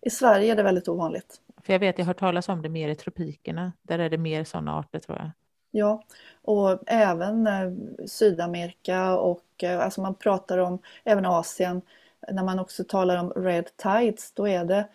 I 0.01 0.09
Sverige 0.09 0.51
är 0.51 0.55
det 0.55 0.63
väldigt 0.63 0.87
ovanligt. 0.87 1.41
För 1.61 1.73
jag 1.73 1.79
vet, 1.79 1.97
jag 1.97 2.05
har 2.05 2.09
hört 2.09 2.19
talas 2.19 2.49
om 2.49 2.61
det 2.61 2.69
mer 2.69 2.89
i 2.89 2.95
tropikerna. 2.95 3.73
Där 3.81 3.99
är 3.99 4.09
det 4.09 4.17
mer 4.17 4.43
sådana 4.43 4.79
arter 4.79 4.99
tror 4.99 5.17
jag. 5.17 5.31
Ja, 5.71 6.03
och 6.41 6.83
även 6.87 7.47
eh, 7.47 7.71
Sydamerika 8.07 9.17
och 9.17 9.63
eh, 9.63 9.79
alltså 9.79 10.01
man 10.01 10.15
pratar 10.15 10.57
om 10.57 10.79
även 11.03 11.25
Asien. 11.25 11.81
När 12.31 12.43
man 12.43 12.59
också 12.59 12.83
talar 12.83 13.17
om 13.17 13.29
red 13.29 13.65
tides, 13.77 14.31
då 14.31 14.47
är 14.47 14.65
det 14.65 14.87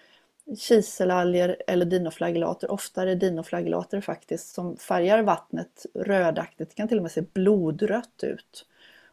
kiselalger 0.58 1.56
eller 1.66 1.86
dinoflagellater, 1.86 2.70
oftare 2.70 3.14
dinoflagellater 3.14 4.00
faktiskt, 4.00 4.54
som 4.54 4.76
färgar 4.76 5.22
vattnet 5.22 5.86
rödaktigt, 5.94 6.70
det 6.70 6.76
kan 6.76 6.88
till 6.88 6.96
och 6.96 7.02
med 7.02 7.12
se 7.12 7.22
blodrött 7.22 8.22
ut. 8.22 8.66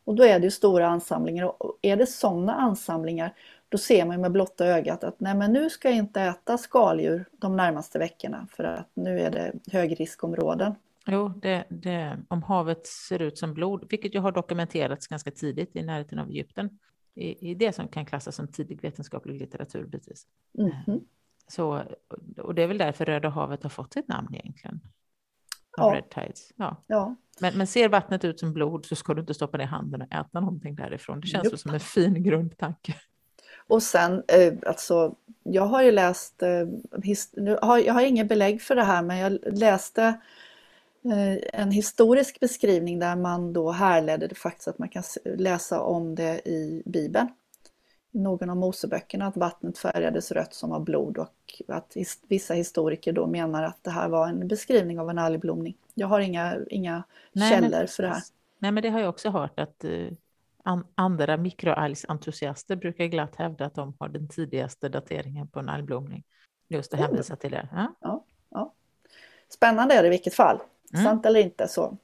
Och 0.03 0.15
då 0.15 0.25
är 0.25 0.39
det 0.39 0.45
ju 0.45 0.51
stora 0.51 0.87
ansamlingar 0.87 1.63
och 1.63 1.79
är 1.81 1.97
det 1.97 2.05
sådana 2.05 2.53
ansamlingar 2.53 3.33
då 3.69 3.77
ser 3.77 4.05
man 4.05 4.21
med 4.21 4.31
blotta 4.31 4.65
ögat 4.65 5.03
att 5.03 5.19
nej 5.19 5.35
men 5.35 5.53
nu 5.53 5.69
ska 5.69 5.89
jag 5.89 5.97
inte 5.97 6.21
äta 6.21 6.57
skaldjur 6.57 7.25
de 7.31 7.55
närmaste 7.55 7.99
veckorna 7.99 8.47
för 8.51 8.63
att 8.63 8.89
nu 8.93 9.19
är 9.19 9.31
det 9.31 9.53
högriskområden. 9.71 10.75
Jo, 11.07 11.29
det, 11.41 11.63
det, 11.69 12.17
om 12.27 12.43
havet 12.43 12.87
ser 12.87 13.21
ut 13.21 13.37
som 13.37 13.53
blod, 13.53 13.85
vilket 13.89 14.15
ju 14.15 14.19
har 14.19 14.31
dokumenterats 14.31 15.07
ganska 15.07 15.31
tidigt 15.31 15.75
i 15.75 15.83
närheten 15.83 16.19
av 16.19 16.29
Egypten, 16.29 16.79
i, 17.15 17.51
i 17.51 17.53
det 17.53 17.73
som 17.73 17.87
kan 17.87 18.05
klassas 18.05 18.35
som 18.35 18.47
tidig 18.47 18.81
vetenskaplig 18.81 19.39
litteratur 19.39 19.85
bitvis. 19.85 20.25
Mhm. 20.57 20.99
Så, 21.47 21.83
och 22.37 22.55
det 22.55 22.63
är 22.63 22.67
väl 22.67 22.77
därför 22.77 23.05
Röda 23.05 23.29
havet 23.29 23.63
har 23.63 23.69
fått 23.69 23.93
sitt 23.93 24.07
namn 24.07 24.35
egentligen. 24.35 24.79
Ja. 25.77 25.93
Red 25.95 26.09
Tides. 26.09 26.51
Ja. 26.55 26.83
Ja, 26.87 27.15
Men, 27.39 27.57
men 27.57 27.67
ser 27.67 27.89
vattnet 27.89 28.25
ut 28.25 28.39
som 28.39 28.53
blod 28.53 28.85
så 28.85 28.95
ska 28.95 29.13
du 29.13 29.21
inte 29.21 29.33
stoppa 29.33 29.57
ner 29.57 29.65
handen 29.65 30.01
och 30.01 30.13
äta 30.13 30.39
någonting 30.39 30.75
därifrån. 30.75 31.21
Det 31.21 31.27
känns 31.27 31.61
som 31.61 31.73
en 31.73 31.79
fin 31.79 32.23
grundtanke. 32.23 32.95
Och 33.67 33.83
sen, 33.83 34.23
eh, 34.27 34.53
alltså, 34.67 35.15
jag 35.43 35.65
har 35.65 35.83
ju 35.83 35.91
läst, 35.91 36.43
eh, 36.43 36.67
his, 37.03 37.33
nu 37.33 37.57
har, 37.61 37.77
jag 37.77 37.93
har 37.93 38.01
inget 38.01 38.27
belägg 38.27 38.61
för 38.61 38.75
det 38.75 38.83
här, 38.83 39.03
men 39.03 39.17
jag 39.17 39.37
läste 39.53 40.03
eh, 40.03 40.13
en 41.53 41.71
historisk 41.71 42.39
beskrivning 42.39 42.99
där 42.99 43.15
man 43.15 43.53
då 43.53 43.71
härledde 43.71 44.27
det 44.27 44.35
faktiskt 44.35 44.67
att 44.67 44.79
man 44.79 44.89
kan 44.89 45.03
läsa 45.23 45.81
om 45.81 46.15
det 46.15 46.47
i 46.47 46.83
Bibeln. 46.85 47.27
I 48.11 48.19
någon 48.19 48.49
av 48.49 48.57
Moseböckerna 48.57 49.27
att 49.27 49.37
vattnet 49.37 49.77
färgades 49.77 50.31
rött 50.31 50.53
som 50.53 50.71
av 50.71 50.83
blod 50.83 51.17
och 51.17 51.61
att 51.67 51.97
vissa 52.27 52.53
historiker 52.53 53.13
då 53.13 53.27
menar 53.27 53.63
att 53.63 53.83
det 53.83 53.91
här 53.91 54.09
var 54.09 54.27
en 54.27 54.47
beskrivning 54.47 54.99
av 54.99 55.09
en 55.09 55.17
algblomning. 55.17 55.77
Jag 55.93 56.07
har 56.07 56.19
inga, 56.19 56.57
inga 56.69 57.03
Nej, 57.31 57.61
men 57.61 57.71
källor 57.71 57.87
för 57.87 58.03
det 58.03 58.09
här. 58.09 58.23
Nej, 58.59 58.71
men 58.71 58.83
det 58.83 58.89
har 58.89 58.99
jag 58.99 59.09
också 59.09 59.29
hört 59.29 59.59
att 59.59 59.83
eh, 59.83 60.07
an, 60.63 60.85
andra 60.95 61.37
mikroalgsentusiaster 61.37 62.75
brukar 62.75 63.05
glatt 63.05 63.35
hävda 63.35 63.65
att 63.65 63.75
de 63.75 63.93
har 63.99 64.09
den 64.09 64.27
tidigaste 64.27 64.89
dateringen 64.89 65.47
på 65.47 65.59
en 65.59 65.69
algblomning. 65.69 66.23
Just 66.67 66.93
att 66.93 66.99
Oj. 66.99 67.05
hänvisa 67.05 67.35
till 67.35 67.51
det. 67.51 67.67
Ja. 68.01 68.73
Spännande 69.49 69.95
är 69.95 70.01
det 70.01 70.07
i 70.07 70.09
vilket 70.11 70.33
fall. 70.33 70.59
Mm. 70.93 71.05
Sant 71.05 71.25
eller 71.25 71.39
inte 71.39 71.67
så. 71.67 71.97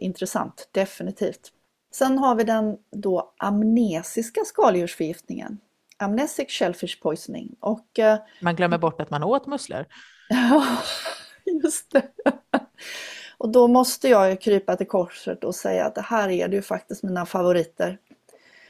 Intressant, 0.00 0.68
definitivt. 0.72 1.52
Sen 1.94 2.18
har 2.18 2.34
vi 2.34 2.44
den 2.44 2.76
då 2.90 3.34
amnesiska 3.36 4.40
skaldjursförgiftningen. 4.44 5.58
Amnesic 5.96 6.50
shellfish 6.50 7.02
poisoning. 7.02 7.56
Och 7.60 7.98
eh, 7.98 8.18
Man 8.40 8.56
glömmer 8.56 8.78
bort 8.78 9.00
att 9.00 9.10
man 9.10 9.22
åt 9.22 9.46
musslor. 9.46 9.86
ja, 10.28 10.66
just 11.62 11.90
det. 11.92 12.08
Och 13.38 13.48
då 13.48 13.68
måste 13.68 14.08
jag 14.08 14.30
ju 14.30 14.36
krypa 14.36 14.76
till 14.76 14.86
korset 14.86 15.44
och 15.44 15.54
säga 15.54 15.86
att 15.86 15.94
det 15.94 16.00
här 16.00 16.28
är 16.28 16.48
det 16.48 16.56
ju 16.56 16.62
faktiskt 16.62 17.02
mina 17.02 17.26
favoriter. 17.26 17.98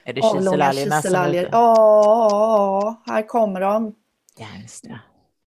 Är 0.04 0.12
det 0.12 0.22
kiselalgerna? 0.22 1.48
Ja, 1.52 3.02
här 3.06 3.28
kommer 3.28 3.60
de. 3.60 3.94
Ja, 4.38 4.46
just 4.62 4.84
det. 4.84 5.00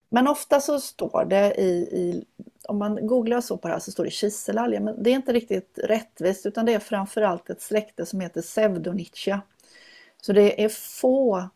Men 0.10 0.28
ofta 0.28 0.60
så 0.60 0.80
står 0.80 1.26
det 1.26 1.56
i, 1.56 1.72
i 1.82 2.26
om 2.72 2.78
man 2.78 3.08
googlar 3.08 3.42
så 3.42 3.58
på 3.58 3.68
det 3.68 3.74
här 3.74 3.80
så 3.80 3.92
står 3.92 4.04
det 4.04 4.10
kiselalger, 4.10 4.80
men 4.80 5.04
det 5.04 5.10
är 5.10 5.16
inte 5.16 5.34
riktigt 5.34 5.80
rättvist 5.84 6.46
utan 6.46 6.66
det 6.66 6.74
är 6.74 6.80
framförallt 6.80 7.50
ett 7.50 7.62
släkte 7.62 8.06
som 8.06 8.20
heter 8.20 8.42
Pseudonychia. 8.42 9.42
Så 10.22 10.34
det 10.34 10.64
är 10.64 10.70
få 10.70 11.50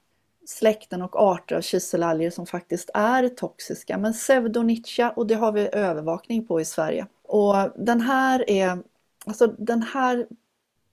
släkten 0.45 1.01
och 1.01 1.15
arter 1.21 1.55
av 1.55 1.61
kiselalger 1.61 2.29
som 2.29 2.45
faktiskt 2.45 2.89
är 2.93 3.29
toxiska, 3.29 3.97
men 3.97 4.13
Pseudonychia 4.13 5.09
och 5.09 5.27
det 5.27 5.35
har 5.35 5.51
vi 5.51 5.69
övervakning 5.71 6.47
på 6.47 6.61
i 6.61 6.65
Sverige. 6.65 7.07
Och 7.23 7.55
den 7.75 8.01
här 8.01 8.49
är, 8.49 8.77
alltså 9.25 9.47
den 9.47 9.81
här 9.81 10.27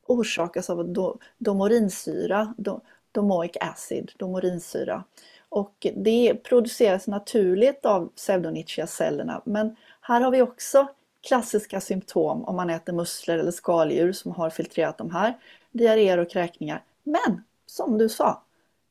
orsakas 0.06 0.70
av 0.70 0.88
do, 0.88 1.18
domorinsyra, 1.38 2.54
do, 2.58 2.80
domoic 3.12 3.52
acid, 3.60 4.12
domorinsyra. 4.16 5.04
Och 5.48 5.86
det 5.94 6.34
produceras 6.34 7.06
naturligt 7.06 7.86
av 7.86 8.08
pseudonychia-cellerna. 8.16 9.42
Men 9.44 9.76
här 10.02 10.20
har 10.20 10.30
vi 10.30 10.42
också 10.42 10.88
klassiska 11.28 11.80
symptom 11.80 12.44
om 12.44 12.56
man 12.56 12.70
äter 12.70 12.92
musslor 12.92 13.38
eller 13.38 13.50
skaldjur 13.50 14.12
som 14.12 14.32
har 14.32 14.50
filtrerat 14.50 14.98
de 14.98 15.10
här. 15.10 15.38
Diarréer 15.72 16.18
och 16.18 16.30
kräkningar. 16.30 16.82
Men 17.02 17.44
som 17.66 17.98
du 17.98 18.08
sa, 18.08 18.44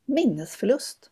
minnesförlust. 0.04 1.10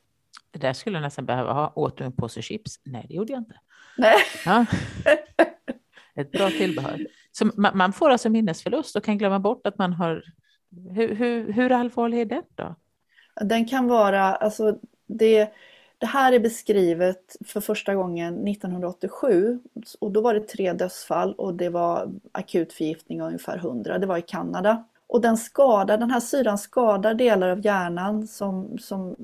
Det 0.51 0.59
där 0.59 0.73
skulle 0.73 0.97
jag 0.97 1.03
nästan 1.03 1.27
behöva 1.27 1.53
ha. 1.53 1.73
Åt 1.75 1.97
du 1.99 2.05
en 2.05 2.13
påse 2.13 2.43
chips? 2.43 2.81
Nej, 2.85 3.07
det 3.09 3.15
gjorde 3.15 3.33
jag 3.33 3.41
inte. 3.41 3.55
Nej. 3.99 4.17
Ja. 4.45 4.67
Ett 6.15 6.33
bra 6.33 6.51
tillbehör. 6.51 7.07
Så 7.33 7.51
man, 7.55 7.77
man 7.77 7.93
får 7.93 8.11
alltså 8.11 8.29
minnesförlust 8.29 8.97
och 8.97 9.05
kan 9.05 9.19
glömma 9.19 9.39
bort 9.39 9.67
att 9.67 9.79
man 9.79 9.93
har... 9.93 10.25
Hur, 10.95 11.15
hur, 11.15 11.53
hur 11.53 11.73
allvarlig 11.73 12.21
är 12.21 12.25
den 12.25 12.43
då? 12.55 12.75
Den 13.41 13.69
kan 13.69 13.89
vara, 13.89 14.35
alltså 14.35 14.79
det, 15.07 15.53
det 16.01 16.07
här 16.07 16.33
är 16.33 16.39
beskrivet 16.39 17.37
för 17.47 17.61
första 17.61 17.95
gången 17.95 18.49
1987 18.49 19.59
och 19.99 20.11
då 20.11 20.21
var 20.21 20.35
det 20.35 20.41
tre 20.41 20.73
dödsfall 20.73 21.35
och 21.35 21.55
det 21.55 21.69
var 21.69 22.13
akut 22.33 22.73
förgiftning 22.73 23.23
av 23.23 23.27
ungefär 23.27 23.59
100. 23.59 23.99
Det 23.99 24.07
var 24.07 24.19
i 24.19 24.23
Kanada. 24.23 24.85
Och 25.07 25.21
den 25.21 25.37
skadar, 25.37 25.99
den 25.99 26.11
här 26.11 26.21
syran 26.21 26.59
skadar 26.59 27.15
delar 27.15 27.49
av 27.49 27.65
hjärnan 27.65 28.27
som, 28.27 28.79
som 28.79 29.17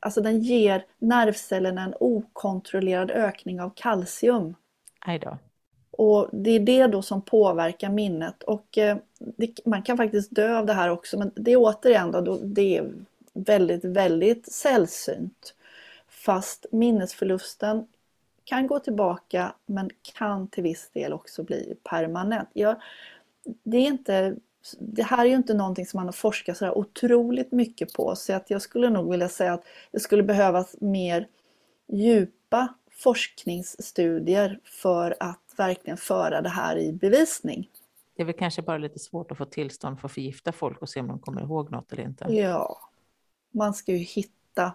alltså 0.00 0.20
den 0.20 0.40
ger 0.40 0.84
nervcellerna 0.98 1.82
en 1.82 1.94
okontrollerad 2.00 3.10
ökning 3.10 3.60
av 3.60 3.70
kalcium. 3.74 4.54
Aj 5.00 5.18
då. 5.18 5.38
Och 5.90 6.28
det 6.32 6.50
är 6.50 6.60
det 6.60 6.86
då 6.86 7.02
som 7.02 7.22
påverkar 7.22 7.90
minnet 7.90 8.42
och 8.42 8.78
eh, 8.78 8.96
det, 9.18 9.60
man 9.64 9.82
kan 9.82 9.96
faktiskt 9.96 10.34
dö 10.34 10.58
av 10.58 10.66
det 10.66 10.72
här 10.72 10.88
också 10.88 11.18
men 11.18 11.30
det 11.34 11.52
är 11.52 11.56
återigen 11.56 12.12
då, 12.12 12.20
då 12.20 12.38
det 12.42 12.76
är 12.76 12.92
väldigt, 13.32 13.84
väldigt 13.84 14.52
sällsynt. 14.52 15.54
Fast 16.08 16.66
minnesförlusten 16.72 17.86
kan 18.44 18.66
gå 18.66 18.78
tillbaka 18.78 19.54
men 19.66 19.90
kan 20.02 20.48
till 20.48 20.62
viss 20.62 20.90
del 20.92 21.12
också 21.12 21.42
bli 21.42 21.74
permanent. 21.82 22.48
Jag, 22.52 22.76
det, 23.62 23.76
är 23.76 23.86
inte, 23.86 24.36
det 24.78 25.02
här 25.02 25.24
är 25.24 25.28
ju 25.28 25.34
inte 25.34 25.54
någonting 25.54 25.86
som 25.86 25.98
man 25.98 26.06
har 26.06 26.12
forskat 26.12 26.56
så 26.56 26.72
otroligt 26.72 27.52
mycket 27.52 27.92
på 27.92 28.16
så 28.16 28.32
att 28.32 28.50
jag 28.50 28.62
skulle 28.62 28.90
nog 28.90 29.10
vilja 29.10 29.28
säga 29.28 29.52
att 29.52 29.64
det 29.90 30.00
skulle 30.00 30.22
behövas 30.22 30.76
mer 30.80 31.28
djupa 31.88 32.74
forskningsstudier 32.90 34.60
för 34.64 35.16
att 35.20 35.54
verkligen 35.56 35.96
föra 35.96 36.40
det 36.42 36.48
här 36.48 36.78
i 36.78 36.92
bevisning. 36.92 37.68
Det 38.16 38.22
är 38.22 38.26
väl 38.26 38.34
kanske 38.34 38.62
bara 38.62 38.78
lite 38.78 38.98
svårt 38.98 39.30
att 39.30 39.38
få 39.38 39.44
tillstånd 39.44 40.00
för 40.00 40.08
att 40.08 40.14
förgifta 40.14 40.52
folk 40.52 40.82
och 40.82 40.88
se 40.88 41.00
om 41.00 41.08
de 41.08 41.18
kommer 41.18 41.42
ihåg 41.42 41.70
något 41.70 41.92
eller 41.92 42.02
inte. 42.02 42.24
Ja, 42.28 42.78
man 43.52 43.74
ska 43.74 43.92
ju 43.92 43.98
hitta, 43.98 44.74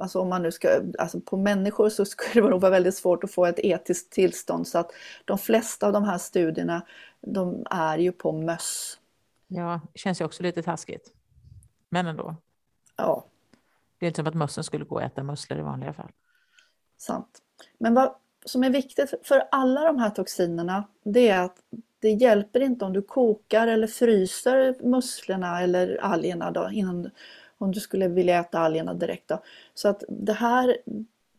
alltså 0.00 0.20
om 0.20 0.28
man 0.28 0.42
nu 0.42 0.52
ska, 0.52 0.82
alltså 0.98 1.20
på 1.20 1.36
människor 1.36 1.88
så 1.88 2.04
skulle 2.04 2.44
det 2.44 2.50
nog 2.50 2.60
vara 2.60 2.70
väldigt 2.72 2.94
svårt 2.94 3.24
att 3.24 3.30
få 3.30 3.46
ett 3.46 3.58
etiskt 3.58 4.12
tillstånd 4.12 4.68
så 4.68 4.78
att 4.78 4.90
de 5.24 5.38
flesta 5.38 5.86
av 5.86 5.92
de 5.92 6.04
här 6.04 6.18
studierna, 6.18 6.86
de 7.20 7.66
är 7.70 7.98
ju 7.98 8.12
på 8.12 8.32
möss. 8.32 8.98
Ja, 9.48 9.80
det 9.92 9.98
känns 9.98 10.20
ju 10.20 10.24
också 10.24 10.42
lite 10.42 10.62
taskigt. 10.62 11.12
Men 11.88 12.06
ändå. 12.06 12.36
Ja, 12.96 13.24
Det 13.98 14.06
är 14.06 14.08
inte 14.08 14.16
som 14.18 14.26
att 14.26 14.34
mössen 14.34 14.64
skulle 14.64 14.84
gå 14.84 14.94
och 14.94 15.02
äta 15.02 15.22
musslor 15.22 15.58
i 15.58 15.62
vanliga 15.62 15.92
fall. 15.92 16.10
sant. 16.98 17.38
Men 17.78 17.94
vad 17.94 18.14
som 18.44 18.64
är 18.64 18.70
viktigt 18.70 19.14
för 19.22 19.42
alla 19.50 19.84
de 19.84 19.98
här 19.98 20.10
toxinerna, 20.10 20.84
det 21.04 21.28
är 21.28 21.40
att 21.42 21.56
det 21.98 22.10
hjälper 22.10 22.60
inte 22.60 22.84
om 22.84 22.92
du 22.92 23.02
kokar 23.02 23.66
eller 23.66 23.86
fryser 23.86 24.76
musslorna 24.82 25.62
eller 25.62 25.98
algerna 26.02 26.50
då, 26.50 26.70
innan, 26.72 27.10
om 27.60 27.72
du 27.72 27.80
skulle 27.80 28.08
vilja 28.08 28.40
äta 28.40 28.58
algerna 28.58 28.94
direkt. 28.94 29.28
Då. 29.28 29.42
Så 29.74 29.88
att 29.88 30.04
det 30.08 30.32
här, 30.32 30.76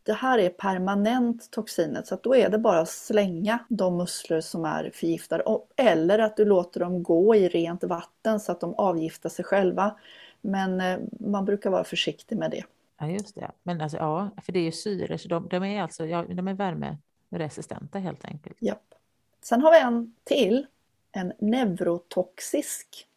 det 0.04 0.14
här 0.14 0.38
är 0.38 0.50
permanent 0.50 1.52
toxinet 1.52 2.08
så 2.08 2.16
att 2.16 2.24
då 2.24 2.36
är 2.36 2.50
det 2.50 2.58
bara 2.58 2.80
att 2.80 2.90
slänga 2.90 3.60
de 3.70 3.98
musslor 3.98 4.42
som 4.42 4.66
är 4.66 4.92
förgiftade 4.94 5.44
eller 5.76 6.20
att 6.20 6.38
du 6.38 6.46
låter 6.46 6.80
dem 6.80 7.04
gå 7.04 7.36
i 7.36 7.50
rent 7.50 7.84
vatten 7.84 8.40
så 8.40 8.52
att 8.52 8.60
de 8.60 8.74
avgiftar 8.74 9.30
sig 9.30 9.46
själva. 9.46 9.96
Men 10.42 10.82
eh, 10.82 11.00
man 11.20 11.46
brukar 11.46 11.70
vara 11.70 11.84
försiktig 11.84 12.38
med 12.38 12.52
det. 12.52 12.64
Ja, 13.00 13.08
just 13.08 13.36
det. 13.36 13.52
Men 13.64 13.82
alltså, 13.82 13.98
ja, 13.98 14.30
för 14.42 14.52
det 14.52 14.60
är 14.60 14.64
ju 14.64 14.72
syre, 14.72 15.18
så 15.18 15.28
de, 15.28 15.48
de 15.48 15.64
är 15.64 15.82
alltså 15.82 16.06
ja, 16.06 16.24
de 16.24 16.48
är 16.48 16.54
värmeresistenta 16.54 18.00
helt 18.00 18.26
enkelt. 18.26 18.58
Japp. 18.60 18.94
Sen 19.42 19.62
har 19.62 19.72
vi 19.72 19.80
en 19.80 20.16
till, 20.24 20.66
en 21.12 21.34
neurotoxisk 21.40 23.08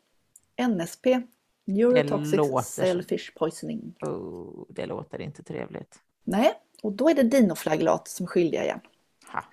NSP, 0.56 1.06
Neurotoxic 1.64 2.34
låter... 2.34 2.62
Selfish 2.62 3.34
Poisoning. 3.34 3.94
Oh, 4.00 4.64
det 4.68 4.86
låter 4.86 5.20
inte 5.20 5.42
trevligt. 5.42 5.98
Nej, 6.24 6.52
och 6.82 6.92
då 6.92 7.10
är 7.10 7.14
det 7.14 7.22
dinoflagellat 7.22 8.08
som 8.08 8.26
skiljer 8.26 8.62
igen. 8.62 8.80
Ha. 9.32 9.44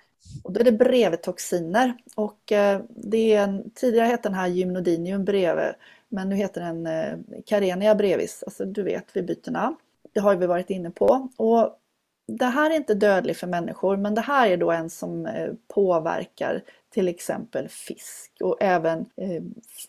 Och 0.44 0.52
då 0.52 0.60
är 0.60 0.64
det 0.64 0.72
brevetoxiner 0.72 1.94
och 2.14 2.52
eh, 2.52 2.80
det 2.88 3.34
är 3.34 3.42
en, 3.42 3.70
tidigare 3.74 4.06
hette 4.06 4.28
den 4.28 4.38
här 4.38 4.48
gymnodinium 4.48 5.24
breve 5.24 5.74
men 6.08 6.28
nu 6.28 6.36
heter 6.36 6.60
den 6.60 6.86
eh, 6.86 7.42
Carenia 7.46 7.94
brevis, 7.94 8.42
alltså 8.42 8.64
du 8.64 8.82
vet 8.82 9.04
vi 9.12 9.22
byter 9.22 9.50
namn. 9.50 9.76
Det 10.12 10.20
har 10.20 10.36
vi 10.36 10.46
varit 10.46 10.70
inne 10.70 10.90
på. 10.90 11.28
Och 11.36 11.78
det 12.26 12.46
här 12.46 12.70
är 12.70 12.74
inte 12.74 12.94
dödlig 12.94 13.36
för 13.36 13.46
människor 13.46 13.96
men 13.96 14.14
det 14.14 14.20
här 14.20 14.50
är 14.50 14.56
då 14.56 14.70
en 14.70 14.90
som 14.90 15.26
eh, 15.26 15.52
påverkar 15.68 16.62
till 16.90 17.08
exempel 17.08 17.68
fisk 17.68 18.32
och 18.40 18.56
även 18.60 19.06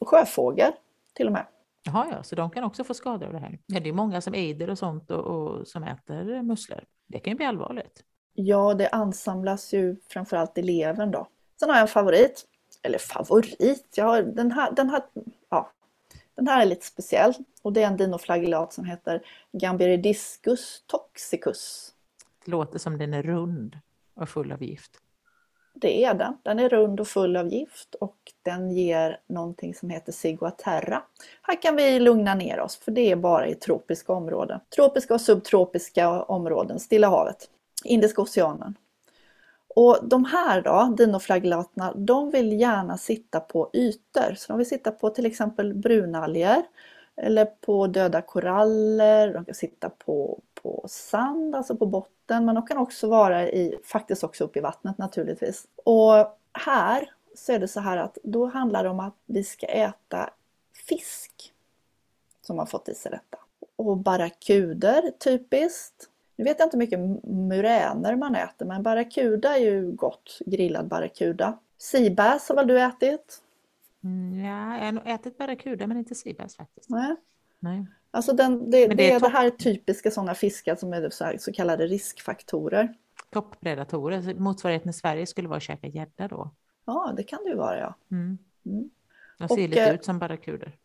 sjöfågel 0.01 0.71
till 1.13 1.27
och 1.27 1.33
med. 1.33 1.45
Jaha, 1.83 2.07
ja, 2.11 2.23
så 2.23 2.35
de 2.35 2.49
kan 2.49 2.63
också 2.63 2.83
få 2.83 2.93
skador 2.93 3.27
av 3.27 3.33
det 3.33 3.39
här. 3.39 3.59
Ja, 3.65 3.79
det 3.79 3.89
är 3.89 3.93
många 3.93 4.21
som 4.21 4.33
eider 4.33 4.69
och 4.69 4.77
sånt 4.77 5.11
och, 5.11 5.19
och 5.19 5.67
som 5.67 5.83
äter 5.83 6.41
musslor. 6.41 6.83
Det 7.07 7.19
kan 7.19 7.31
ju 7.31 7.37
bli 7.37 7.45
allvarligt. 7.45 8.03
Ja, 8.33 8.73
det 8.73 8.89
ansamlas 8.89 9.73
ju 9.73 9.95
framförallt 10.09 10.57
i 10.57 10.61
levern 10.61 11.11
då. 11.11 11.27
Sen 11.59 11.69
har 11.69 11.75
jag 11.75 11.81
en 11.81 11.87
favorit. 11.87 12.45
Eller 12.81 12.97
favorit, 12.97 13.93
jag 13.95 14.05
har 14.05 14.21
den 14.21 14.51
här, 14.51 14.71
den 14.71 14.89
här, 14.89 15.01
ja, 15.49 15.71
den 16.35 16.47
här 16.47 16.61
är 16.61 16.65
lite 16.65 16.85
speciell 16.85 17.33
och 17.61 17.73
det 17.73 17.83
är 17.83 17.87
en 17.87 17.97
dinoflagellat 17.97 18.73
som 18.73 18.85
heter 18.85 19.21
Gambiridiscus 19.51 20.83
toxicus. 20.87 21.93
Det 22.45 22.51
låter 22.51 22.79
som 22.79 22.97
den 22.97 23.13
är 23.13 23.23
rund 23.23 23.79
och 24.13 24.29
full 24.29 24.51
av 24.51 24.63
gift. 24.63 25.02
Det 25.73 26.03
är 26.05 26.13
den. 26.13 26.37
Den 26.43 26.59
är 26.59 26.69
rund 26.69 26.99
och 26.99 27.07
full 27.07 27.37
av 27.37 27.47
gift 27.47 27.95
och 27.95 28.17
den 28.43 28.71
ger 28.71 29.19
någonting 29.27 29.73
som 29.73 29.89
heter 29.89 30.11
Ciguaterra. 30.11 31.03
Här 31.41 31.61
kan 31.61 31.75
vi 31.75 31.99
lugna 31.99 32.35
ner 32.35 32.59
oss 32.59 32.75
för 32.75 32.91
det 32.91 33.11
är 33.11 33.15
bara 33.15 33.47
i 33.47 33.55
tropiska 33.55 34.13
områden. 34.13 34.59
Tropiska 34.75 35.13
och 35.13 35.21
subtropiska 35.21 36.23
områden, 36.23 36.79
Stilla 36.79 37.09
havet, 37.09 37.49
Indiska 37.83 38.21
oceanen. 38.21 38.75
Och 39.75 39.99
de 40.03 40.25
här 40.25 40.61
då, 40.61 40.95
dinoflagellaterna, 40.97 41.93
de 41.95 42.31
vill 42.31 42.59
gärna 42.59 42.97
sitta 42.97 43.39
på 43.39 43.69
ytor. 43.73 44.35
Så 44.35 44.53
de 44.53 44.57
vill 44.57 44.69
sitta 44.69 44.91
på 44.91 45.09
till 45.09 45.25
exempel 45.25 45.73
brunalger 45.73 46.63
eller 47.15 47.45
på 47.45 47.87
döda 47.87 48.21
koraller, 48.21 49.33
de 49.33 49.45
kan 49.45 49.55
sitta 49.55 49.89
på, 49.89 50.39
på 50.63 50.85
sand, 50.87 51.55
alltså 51.55 51.75
på 51.75 51.85
botten, 51.85 52.45
men 52.45 52.55
de 52.55 52.67
kan 52.67 52.77
också 52.77 53.07
vara 53.07 53.49
i, 53.49 53.79
faktiskt 53.83 54.23
också 54.23 54.43
upp 54.43 54.57
i 54.57 54.59
vattnet 54.59 54.97
naturligtvis. 54.97 55.67
Och 55.83 56.37
här 56.53 57.09
så 57.35 57.51
är 57.51 57.59
det 57.59 57.67
så 57.67 57.79
här 57.79 57.97
att 57.97 58.17
då 58.23 58.45
handlar 58.45 58.83
det 58.83 58.89
om 58.89 58.99
att 58.99 59.15
vi 59.25 59.43
ska 59.43 59.65
äta 59.65 60.29
fisk 60.87 61.53
som 62.41 62.59
har 62.59 62.65
fått 62.65 62.89
i 62.89 62.93
sig 62.93 63.11
detta. 63.11 63.37
Och 63.75 63.97
barracuder 63.97 65.11
typiskt. 65.19 66.09
Nu 66.35 66.43
vet 66.43 66.59
jag 66.59 66.65
inte 66.65 66.77
mycket 66.77 66.99
muräner 67.23 68.15
man 68.15 68.35
äter 68.35 68.65
men 68.65 68.83
barracuda 68.83 69.57
är 69.57 69.61
ju 69.61 69.91
gott, 69.91 70.39
grillad 70.45 70.87
barracuda. 70.87 71.59
Seabass 71.77 72.49
har 72.49 72.55
väl 72.55 72.67
du 72.67 72.81
ätit? 72.81 73.41
Mm, 74.03 74.45
ja, 74.45 74.77
jag 74.77 74.85
har 74.85 74.91
nog 74.91 75.07
ätit 75.07 75.37
barracuda 75.37 75.87
men 75.87 75.97
inte 75.97 76.15
seabass 76.15 76.55
faktiskt. 76.55 76.89
Nej. 76.89 77.15
Nej. 77.59 77.85
Alltså 78.15 78.33
den, 78.33 78.69
det, 78.69 78.87
det, 78.87 78.95
det, 78.95 79.11
är 79.11 79.19
det 79.19 79.27
här 79.27 79.49
typiska 79.49 80.11
sådana 80.11 80.35
fiskar 80.35 80.75
som 80.75 80.93
är 80.93 81.09
så, 81.09 81.23
här, 81.23 81.37
så 81.37 81.53
kallade 81.53 81.87
riskfaktorer. 81.87 82.93
Toppredatorer, 83.29 84.33
motsvarigheten 84.33 84.89
i 84.89 84.93
Sverige 84.93 85.25
skulle 85.25 85.47
vara 85.47 85.57
att 85.57 85.63
käka 85.63 85.87
gädda 85.87 86.27
då? 86.27 86.51
Ja, 86.85 87.13
det 87.17 87.23
kan 87.23 87.43
det 87.43 87.49
ju 87.49 87.55
vara 87.55 87.79
ja. 87.79 87.95
Mm. 88.11 88.37
Mm. 88.65 88.89
De 89.39 89.47
ser 89.47 89.55
och, 89.55 89.69
lite 89.69 89.83
eh, 89.83 89.93
ut 89.93 90.05
som 90.05 90.19
barracuder. 90.19 90.77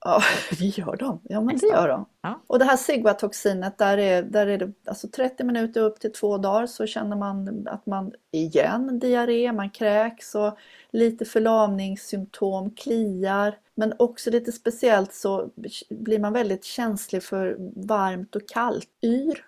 Ja, 0.00 0.22
det 0.58 0.64
gör 0.64 0.96
de. 0.96 1.20
Ja, 1.22 1.40
men 1.40 1.56
det 1.56 1.66
gör 1.66 1.88
de. 1.88 2.06
Ja. 2.20 2.40
Och 2.46 2.58
det 2.58 2.64
här 2.64 2.76
sigvatoxinet, 2.76 3.78
där 3.78 3.98
är, 3.98 4.22
där 4.22 4.46
är 4.46 4.58
det 4.58 4.72
alltså 4.86 5.08
30 5.08 5.44
minuter 5.44 5.80
upp 5.80 6.00
till 6.00 6.12
två 6.12 6.38
dagar 6.38 6.66
så 6.66 6.86
känner 6.86 7.16
man 7.16 7.68
att 7.68 7.86
man 7.86 8.12
igen 8.30 8.98
diarré, 8.98 9.52
man 9.52 9.70
kräks 9.70 10.34
och 10.34 10.58
lite 10.90 11.24
förlamningssymptom, 11.24 12.70
kliar. 12.70 13.58
Men 13.80 13.94
också 13.98 14.30
lite 14.30 14.52
speciellt 14.52 15.14
så 15.14 15.50
blir 15.90 16.18
man 16.18 16.32
väldigt 16.32 16.64
känslig 16.64 17.22
för 17.22 17.56
varmt 17.86 18.36
och 18.36 18.48
kallt. 18.48 18.88
Yr, 19.02 19.46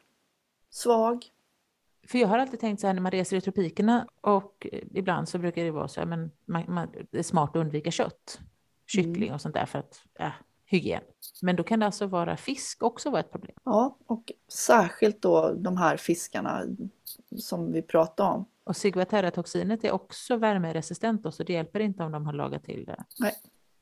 svag. 0.70 1.24
För 2.06 2.18
jag 2.18 2.28
har 2.28 2.38
alltid 2.38 2.60
tänkt 2.60 2.80
så 2.80 2.86
här 2.86 2.94
när 2.94 3.00
man 3.00 3.12
reser 3.12 3.36
i 3.36 3.40
tropikerna 3.40 4.06
och 4.20 4.66
ibland 4.94 5.28
så 5.28 5.38
brukar 5.38 5.64
det 5.64 5.70
vara 5.70 5.88
så 5.88 6.00
här, 6.00 6.06
men 6.06 6.30
man, 6.44 6.64
man, 6.68 6.88
det 7.10 7.18
är 7.18 7.22
smart 7.22 7.50
att 7.50 7.56
undvika 7.56 7.90
kött 7.90 8.40
kyckling 8.86 9.22
mm. 9.22 9.34
och 9.34 9.40
sånt 9.40 9.54
där 9.54 9.66
för 9.66 9.78
att 9.78 10.02
äh, 10.18 10.32
hygien. 10.64 11.02
Men 11.42 11.56
då 11.56 11.62
kan 11.62 11.80
det 11.80 11.86
alltså 11.86 12.06
vara 12.06 12.36
fisk 12.36 12.82
också 12.82 13.10
vara 13.10 13.20
ett 13.20 13.32
problem? 13.32 13.56
Ja, 13.64 13.98
och 14.06 14.32
särskilt 14.48 15.22
då 15.22 15.54
de 15.54 15.76
här 15.76 15.96
fiskarna 15.96 16.62
som 17.38 17.72
vi 17.72 17.82
pratade 17.82 18.30
om. 18.30 18.44
Och 18.64 18.76
ciguatera-toxinet 18.76 19.84
är 19.84 19.92
också 19.92 20.36
värmeresistent 20.36 21.26
och 21.26 21.34
så 21.34 21.42
det 21.42 21.52
hjälper 21.52 21.80
inte 21.80 22.02
om 22.02 22.12
de 22.12 22.26
har 22.26 22.32
lagat 22.32 22.64
till 22.64 22.84
det? 22.84 23.04
Nej, 23.18 23.32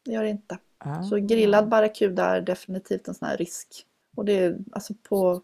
det 0.04 0.12
gör 0.12 0.22
det 0.22 0.30
inte. 0.30 0.58
Ah. 0.78 1.02
Så 1.02 1.16
grillad 1.16 1.68
barracuda 1.68 2.24
är 2.24 2.40
definitivt 2.40 3.08
en 3.08 3.14
sån 3.14 3.28
här 3.28 3.36
risk. 3.36 3.86
Och 4.16 4.24
det 4.24 4.38
är 4.38 4.58
alltså 4.72 4.94
på, 5.08 5.42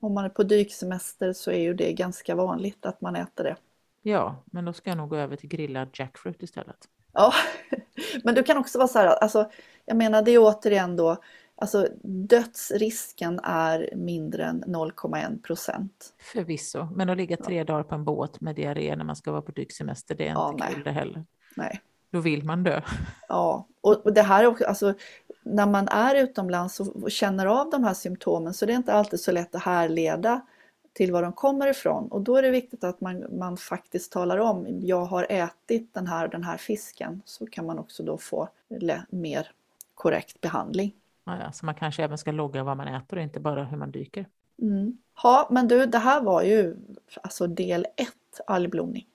om 0.00 0.14
man 0.14 0.24
är 0.24 0.28
på 0.28 0.42
dyksemester 0.42 1.32
så 1.32 1.50
är 1.50 1.60
ju 1.60 1.74
det 1.74 1.92
ganska 1.92 2.34
vanligt 2.34 2.86
att 2.86 3.00
man 3.00 3.16
äter 3.16 3.44
det. 3.44 3.56
Ja, 4.02 4.36
men 4.44 4.64
då 4.64 4.72
ska 4.72 4.90
jag 4.90 4.96
nog 4.96 5.08
gå 5.08 5.16
över 5.16 5.36
till 5.36 5.48
grillad 5.48 5.88
jackfruit 5.92 6.42
istället. 6.42 6.88
Ja, 7.12 7.32
men 8.24 8.34
du 8.34 8.42
kan 8.42 8.56
också 8.56 8.78
vara 8.78 8.88
så 8.88 8.98
här, 8.98 9.06
alltså, 9.06 9.50
jag 9.84 9.96
menar 9.96 10.22
det 10.22 10.30
är 10.30 10.38
återigen 10.38 10.96
då, 10.96 11.16
alltså 11.54 11.88
dödsrisken 12.02 13.40
är 13.42 13.90
mindre 13.96 14.44
än 14.44 14.64
0,1 14.64 15.42
procent. 15.42 16.14
Förvisso, 16.32 16.88
men 16.94 17.10
att 17.10 17.16
ligga 17.16 17.36
tre 17.36 17.56
ja. 17.56 17.64
dagar 17.64 17.82
på 17.82 17.94
en 17.94 18.04
båt 18.04 18.40
med 18.40 18.56
diarré 18.56 18.96
när 18.96 19.04
man 19.04 19.16
ska 19.16 19.32
vara 19.32 19.42
på 19.42 19.52
dyksemester, 19.52 20.14
det 20.14 20.28
är 20.28 20.32
ja, 20.32 20.50
inte 20.50 20.64
nej. 20.64 20.74
kul 20.74 20.84
det 20.84 20.92
heller. 20.92 21.24
Nej. 21.56 21.80
Då 22.16 22.20
vill 22.20 22.44
man 22.44 22.62
dö. 22.62 22.80
Ja, 23.28 23.66
och 23.80 24.12
det 24.12 24.22
här 24.22 24.42
är 24.44 24.46
också, 24.46 24.64
alltså, 24.64 24.94
när 25.42 25.66
man 25.66 25.88
är 25.88 26.14
utomlands 26.14 26.80
och 26.80 27.10
känner 27.10 27.46
av 27.46 27.70
de 27.70 27.84
här 27.84 27.94
symptomen 27.94 28.54
så 28.54 28.66
det 28.66 28.72
är 28.72 28.76
inte 28.76 28.92
alltid 28.92 29.20
så 29.20 29.32
lätt 29.32 29.54
att 29.54 29.62
härleda 29.62 30.40
till 30.92 31.12
var 31.12 31.22
de 31.22 31.32
kommer 31.32 31.66
ifrån 31.66 32.08
och 32.08 32.20
då 32.20 32.36
är 32.36 32.42
det 32.42 32.50
viktigt 32.50 32.84
att 32.84 33.00
man, 33.00 33.38
man 33.38 33.56
faktiskt 33.56 34.12
talar 34.12 34.38
om 34.38 34.66
jag 34.82 35.04
har 35.04 35.26
ätit 35.30 35.94
den 35.94 36.06
här 36.06 36.28
den 36.28 36.44
här 36.44 36.56
fisken 36.56 37.22
så 37.24 37.46
kan 37.46 37.66
man 37.66 37.78
också 37.78 38.02
då 38.02 38.18
få 38.18 38.48
mer 39.10 39.50
korrekt 39.94 40.40
behandling. 40.40 40.92
Ja, 41.24 41.52
så 41.52 41.66
man 41.66 41.74
kanske 41.74 42.04
även 42.04 42.18
ska 42.18 42.32
logga 42.32 42.62
vad 42.64 42.76
man 42.76 42.88
äter 42.88 43.16
och 43.16 43.22
inte 43.22 43.40
bara 43.40 43.64
hur 43.64 43.76
man 43.76 43.90
dyker. 43.90 44.26
Mm. 44.62 44.98
Ja, 45.22 45.48
men 45.50 45.68
du, 45.68 45.86
det 45.86 45.98
här 45.98 46.20
var 46.20 46.42
ju 46.42 46.76
alltså 47.22 47.46
del 47.46 47.86
ett 47.96 48.40
algblomning. 48.46 49.06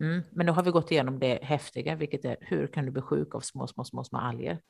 Mm, 0.00 0.22
men 0.30 0.46
nu 0.46 0.52
har 0.52 0.62
vi 0.62 0.70
gått 0.70 0.90
igenom 0.90 1.18
det 1.18 1.38
häftiga, 1.42 1.94
vilket 1.94 2.24
är 2.24 2.36
hur 2.40 2.66
kan 2.66 2.84
du 2.84 2.90
bli 2.90 3.02
sjuk 3.02 3.34
av 3.34 3.40
små, 3.40 3.66
små, 3.66 3.84
små, 3.84 4.04
små 4.04 4.18
alger? 4.18 4.60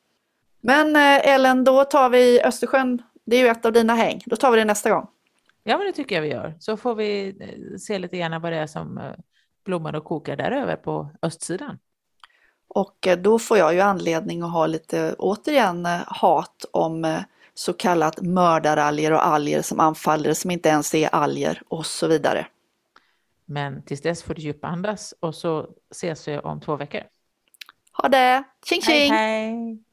Men 0.61 0.95
eh, 0.95 1.33
Ellen, 1.33 1.63
då 1.63 1.83
tar 1.83 2.09
vi 2.09 2.41
Östersjön. 2.43 3.01
Det 3.25 3.35
är 3.35 3.39
ju 3.39 3.47
ett 3.47 3.65
av 3.65 3.73
dina 3.73 3.95
häng. 3.95 4.21
Då 4.25 4.35
tar 4.35 4.51
vi 4.51 4.57
det 4.57 4.65
nästa 4.65 4.89
gång. 4.89 5.07
Ja, 5.63 5.77
men 5.77 5.87
det 5.87 5.93
tycker 5.93 6.15
jag 6.15 6.21
vi 6.21 6.27
gör. 6.27 6.55
Så 6.59 6.77
får 6.77 6.95
vi 6.95 7.27
eh, 7.39 7.77
se 7.77 7.99
lite 7.99 8.17
grann 8.17 8.41
vad 8.41 8.51
det 8.51 8.57
är 8.57 8.67
som 8.67 8.97
eh, 8.97 9.13
blommar 9.65 9.95
och 9.95 10.03
kokar 10.03 10.35
där 10.35 10.51
över 10.51 10.75
på 10.75 11.09
östsidan. 11.21 11.79
Och 12.69 13.07
då 13.17 13.39
får 13.39 13.57
jag 13.57 13.73
ju 13.73 13.79
anledning 13.79 14.41
att 14.41 14.51
ha 14.51 14.67
lite, 14.67 15.15
återigen, 15.17 15.87
hat 16.07 16.65
om 16.71 17.23
så 17.53 17.73
kallat 17.73 18.21
mördaralger 18.21 19.11
och 19.11 19.27
alger 19.27 19.61
som 19.61 19.79
anfaller 19.79 20.33
som 20.33 20.51
inte 20.51 20.69
ens 20.69 20.95
är 20.95 21.15
alger 21.15 21.61
och 21.67 21.85
så 21.85 22.07
vidare. 22.07 22.47
Men 23.49 23.83
tills 23.85 24.01
dess 24.01 24.23
får 24.23 24.33
du 24.33 24.41
djupandas 24.41 25.13
och 25.19 25.35
så 25.35 25.69
ses 25.91 26.27
vi 26.27 26.37
om 26.37 26.61
två 26.61 26.75
veckor. 26.75 27.01
Ha 27.91 28.09
det! 28.09 28.43
Tjing 28.65 28.81
tjing! 28.81 29.11
Hej, 29.11 29.51
hej. 29.51 29.83